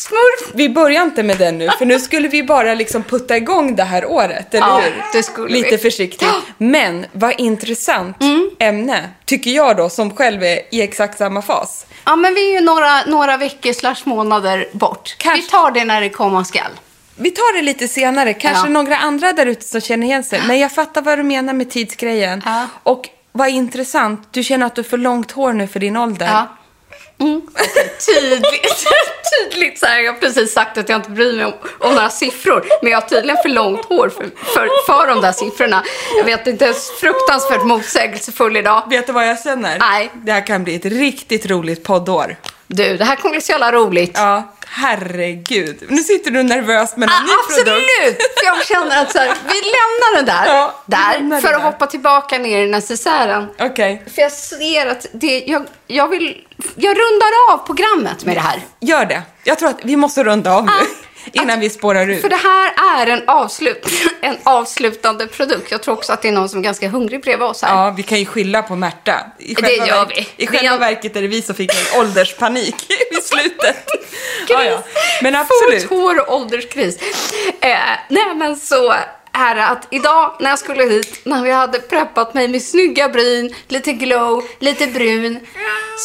[0.00, 0.50] Smurf!
[0.54, 3.84] Vi börjar inte med den nu, för nu skulle vi bara liksom putta igång det
[3.84, 5.02] här året, eller Ja, hur?
[5.12, 5.78] det skulle Lite vi.
[5.78, 6.28] försiktigt.
[6.58, 8.50] Men vad intressant Mm.
[8.58, 11.86] ämne, tycker jag då, som själv är i exakt samma fas.
[12.04, 15.14] Ja, men vi är ju några, några veckor slash månader bort.
[15.18, 16.70] Kanske- Vi tar det när det komma skall.
[17.16, 18.70] Vi tar det lite senare, kanske Ja.
[18.72, 20.40] några andra där ute som känner igen sig.
[20.46, 22.42] Men jag fattar vad du menar med tidsgrejen.
[22.44, 22.66] Ja.
[22.82, 26.26] Och vad intressant, du känner att du får långt hår nu för din ålder.
[26.26, 26.46] Ja.
[27.20, 27.42] Mm.
[28.06, 28.86] Tydligt.
[29.50, 30.00] Tydligt så här.
[30.00, 32.64] Jag har precis sagt att jag inte bryr mig om, om några siffror.
[32.82, 35.84] Men jag har tydligen för långt hår för, för, för de där siffrorna.
[36.16, 38.82] Jag vet inte, jag är fruktansvärt motsägelsefull idag.
[38.90, 39.78] Vet du vad jag känner?
[39.78, 40.10] Nej.
[40.14, 42.36] Det här kan bli ett riktigt roligt poddår.
[42.72, 44.10] Du, det här kommer bli så jävla roligt.
[44.14, 45.82] Ja, herregud.
[45.88, 47.82] Nu sitter du nervös med en Ah, ny produkt.
[47.86, 48.16] absolut!
[48.38, 51.58] För jag känner att så här, vi lämnar den där, Ja, där för att där.
[51.60, 53.46] hoppa tillbaka ner i necessären.
[53.58, 56.44] Okej, För jag ser att det, jag, jag vill,
[56.76, 58.60] jag rundar av programmet med det här.
[58.80, 59.22] gör det.
[59.44, 60.72] Jag tror att vi måste runda av nu.
[60.72, 60.84] Ah,
[61.32, 62.20] innan att- vi spårar ur.
[62.20, 63.86] För det här är en, avslut,
[64.20, 65.70] en avslutande produkt.
[65.70, 67.74] Jag tror också att det är någon som är ganska hungrig bredvid oss här.
[67.84, 69.20] Ja, vi kan ju skylla på Märta.
[69.38, 70.28] I Det gör vi.
[70.36, 73.84] I själva Vi- verket är det vi som fick en ålderspanik i slutet.
[74.48, 74.82] ja, ja.
[75.22, 75.82] Men absolut.
[75.82, 76.98] Fort hår och ålderskris.
[77.60, 78.94] Eh, nej, men så
[79.32, 83.08] är det att idag när jag skulle hit, när vi hade preppat mig med snygga
[83.08, 85.40] bryn, lite glow, lite brun,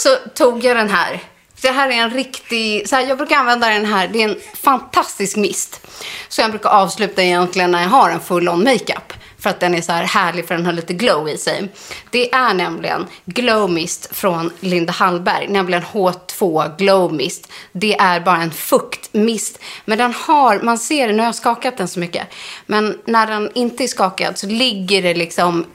[0.04, 1.20] så tog jag den här.
[1.66, 4.40] Det här är en riktig, så här, jag brukar använda den här, det är en
[4.54, 5.88] fantastisk mist.
[6.28, 9.14] Så jag brukar avsluta egentligen när jag har en full on makeup.
[9.40, 11.70] För att den är så här härlig för den har lite glow i sig.
[12.12, 17.52] Det är nämligen Glow Mist från Linda Hallberg, nämligen H2 Glow Mist.
[17.72, 19.60] Det är bara en fuktmist.
[19.86, 21.14] Men den har, man ser det.
[21.14, 22.28] nu har jag skakat den så mycket.
[22.66, 25.66] Men när den inte är skakad så ligger det liksom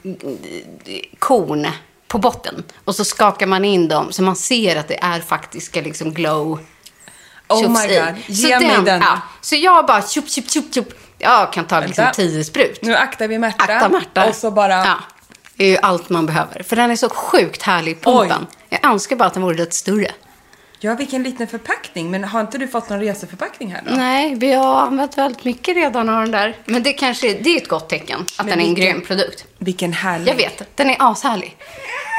[1.19, 1.67] korn
[2.11, 2.65] på botten.
[2.85, 6.61] Och så skakar man in dem så man ser att det är faktiska liksom glow
[7.49, 8.01] Oh my i.
[8.01, 9.01] god, Så ge mig den.
[9.01, 10.89] Ja, så jag bara tjup, tjup, tjup, tjup.
[11.19, 12.83] Jag kan ta liksom tio sprut.
[12.83, 13.65] Nu aktar vi Märta.
[13.75, 14.29] Akta Märta.
[14.29, 14.75] Och så bara...
[14.85, 14.95] Ja,
[15.57, 16.63] det är ju allt man behöver.
[16.63, 18.47] För den är så sjukt härlig i pumpen.
[18.69, 20.11] Jag önskar bara att den vore lite större.
[20.83, 22.11] Ja, vilken liten förpackning.
[22.11, 23.95] Men har inte du fått någon reseförpackning här då?
[23.95, 26.57] Nej, vi har använt väldigt mycket redan av den där.
[26.65, 29.07] Men det kanske det är ett gott tecken att Men den är en vilken- grym
[29.07, 29.45] produkt.
[29.59, 30.29] Vilken härlig.
[30.33, 31.57] Jag vet, den är ashärlig.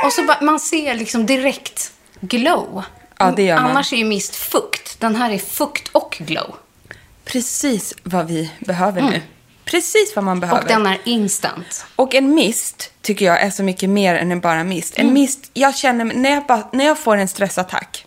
[0.05, 2.83] Och så man ser liksom direkt glow.
[3.17, 3.71] Ja, det gör man.
[3.71, 4.99] Annars är ju mist fukt.
[4.99, 6.55] Den här är fukt och glow.
[7.25, 9.21] Precis vad vi behöver nu.
[9.65, 10.61] Precis vad man behöver.
[10.61, 10.77] Mm.
[10.77, 11.85] Och den är instant.
[11.95, 14.97] Och en mist tycker jag är så mycket mer än en bara mist.
[14.97, 15.07] Mm.
[15.07, 18.05] En mist, jag känner, när jag, bara, när jag får en stressattack,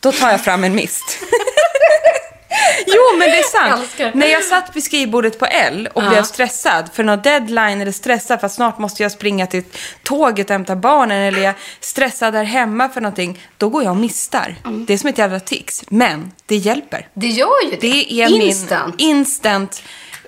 [0.00, 1.18] då tar jag fram en mist.
[2.86, 3.82] jo, men det är sant.
[3.82, 4.12] Älskar.
[4.14, 6.08] När jag satt vid skrivbordet på L och Ja.
[6.08, 9.62] blev stressad för någon deadline eller stressad för att snart måste jag springa till
[10.02, 13.96] tåget och hämta barnen eller jag stressad där hemma för någonting, då går jag och
[13.96, 14.56] mistar.
[14.64, 14.84] Mm.
[14.86, 17.08] Det är som ett jävla tics, men det hjälper.
[17.14, 17.76] Det gör ju det.
[17.76, 18.94] Det är instant.
[18.98, 19.82] min instant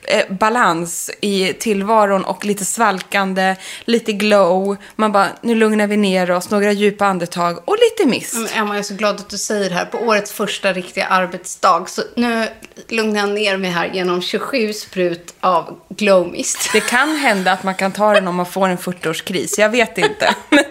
[0.06, 4.76] eh, balans i tillvaron och lite svalkande, lite glow.
[4.96, 8.34] Man bara, nu lugnar vi ner oss, några djupa andetag och lite mist.
[8.34, 9.84] Men Emma, jag är så glad att du säger det här.
[9.84, 11.84] På årets första riktiga arbetsdag.
[11.88, 12.48] Så nu
[12.88, 16.70] lugnar jag ner mig här genom 27 sprut av glow mist.
[16.72, 19.98] Det kan hända att man kan ta den om man får en 40-årskris, jag vet
[19.98, 20.34] inte.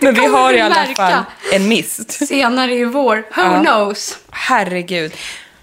[0.00, 2.26] Men, vi har i alla fall en mist.
[2.28, 3.16] Senare i vår.
[3.16, 3.60] Who Ja.
[3.64, 4.18] knows?
[4.30, 5.12] Herregud.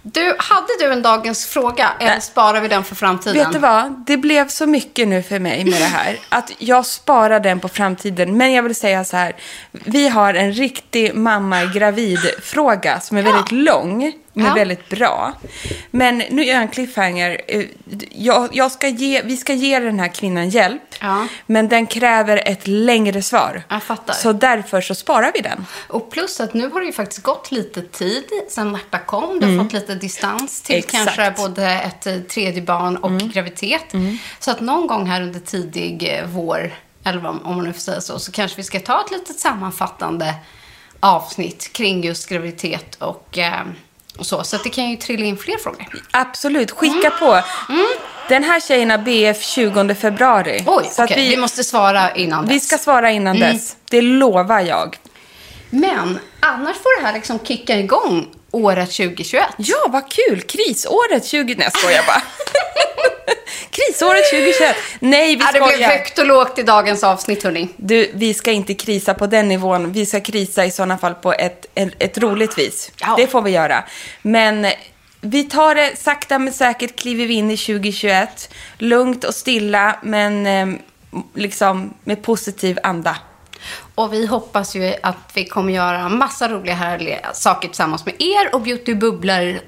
[0.02, 3.44] Du, hade du en dagens fråga eller sparar vi den för framtiden?
[3.44, 4.04] Vet du vad?
[4.08, 6.20] Det blev så mycket nu för mig med det här.
[6.30, 8.38] Att jag sparar den på framtiden.
[8.38, 9.36] Men jag vill säga så här.
[9.72, 14.14] Vi har en riktig mamma-gravid-fråga som är väldigt lång.
[14.34, 14.54] Men Ja.
[14.54, 15.34] väldigt bra.
[15.92, 17.42] Men nu gör jag en cliffhanger.
[17.48, 17.66] Eh,
[18.12, 20.82] Jag, jag ska ge, vi ska ge den här kvinnan hjälp.
[21.02, 21.28] Ja.
[21.46, 23.64] Men den kräver ett längre svar.
[23.70, 24.14] Jag fattar.
[24.14, 25.66] Så därför så sparar vi den.
[25.88, 29.40] Och plus att nu har det ju faktiskt gått lite tid sedan Märta kom.
[29.40, 30.84] Du har fått lite distans till Mm.
[30.86, 31.18] Exakt.
[31.18, 31.26] Mm.
[31.26, 33.86] kanske både ett eh, tredje barn och graviditet.
[34.40, 36.74] Så att någon gång här under tidig eh, vår,
[37.04, 40.34] eller om man nu får säga så, så kanske vi ska ta ett litet sammanfattande
[41.00, 43.62] avsnitt kring just graviditet och, eh,
[44.20, 44.44] och så.
[44.44, 45.86] Så att det kan ju trilla in fler frågor.
[46.12, 47.42] Absolut, skicka på.
[48.30, 50.64] Den här tjejen har BF 20 februari.
[50.68, 51.30] Oj, så att okej.
[51.30, 51.38] vi...
[51.38, 52.68] måste svara innan Vi dess.
[52.68, 53.76] ska svara innan dess.
[53.90, 54.98] Det lovar jag.
[55.70, 59.46] Men annars får det här liksom kicka igång året 2021.
[59.58, 60.42] Ja, vad kul!
[60.42, 61.56] Krisåret 20...
[61.56, 62.22] Nej, jag skojar bara.
[63.72, 64.76] Krisåret 2021.
[65.00, 65.90] Nej, vi Ja, det blev skojar.
[65.90, 67.68] högt och lågt i dagens avsnitt, hörni.
[67.78, 69.92] Du, vi ska inte krisa på den nivån.
[69.92, 72.92] Vi ska krisa i sådana fall på ett, ett, ett roligt vis.
[73.02, 73.14] Ja.
[73.18, 73.84] Det får vi göra.
[74.22, 74.68] Men
[75.22, 78.54] vi tar det sakta men säkert kliver vi in i 2021.
[78.78, 80.80] Lugnt och stilla, men eh,
[81.36, 83.18] liksom med positiv anda.
[83.96, 88.56] Och vi hoppas ju att vi kommer göra massa roliga härliga saker tillsammans med er
[88.56, 89.60] och Beauty Bubblar,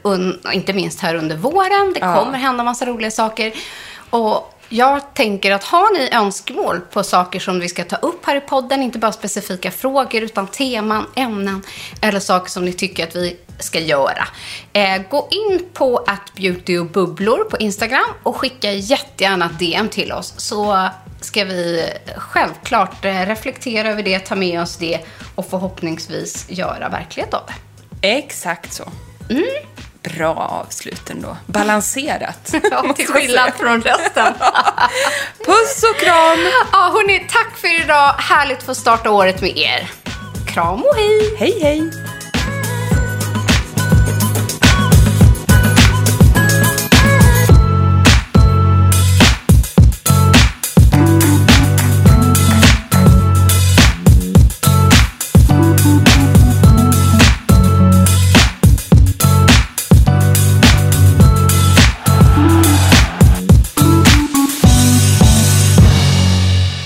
[0.53, 1.93] inte minst här under våren.
[1.93, 2.15] Det Ja.
[2.23, 3.53] kommer hända massa roliga saker.
[4.09, 8.35] Och jag tänker att har ni önskemål på saker som vi ska ta upp här
[8.35, 11.63] i podden, inte bara specifika frågor utan teman, ämnen
[12.01, 14.27] eller saker som ni tycker att vi ska göra.
[14.73, 19.89] Eh, gå in på att beauty och bubblor på Instagram och skicka jättegärna ett DM
[19.89, 20.89] till oss så
[21.21, 24.99] ska vi självklart eh, reflektera över det, ta med oss det
[25.35, 27.53] och förhoppningsvis göra verklighet av det.
[28.07, 28.91] Exakt så.
[30.03, 31.37] Bra avslut ändå.
[31.45, 32.53] Balanserat.
[32.53, 32.65] Mm.
[32.71, 34.33] Ja, till skillnad från resten.
[35.45, 36.39] Puss och kram!
[36.71, 38.13] ja, hörni, tack för idag.
[38.17, 39.91] Härligt att få starta året med er.
[40.47, 41.35] Kram och hej!
[41.39, 41.91] Hej, hej!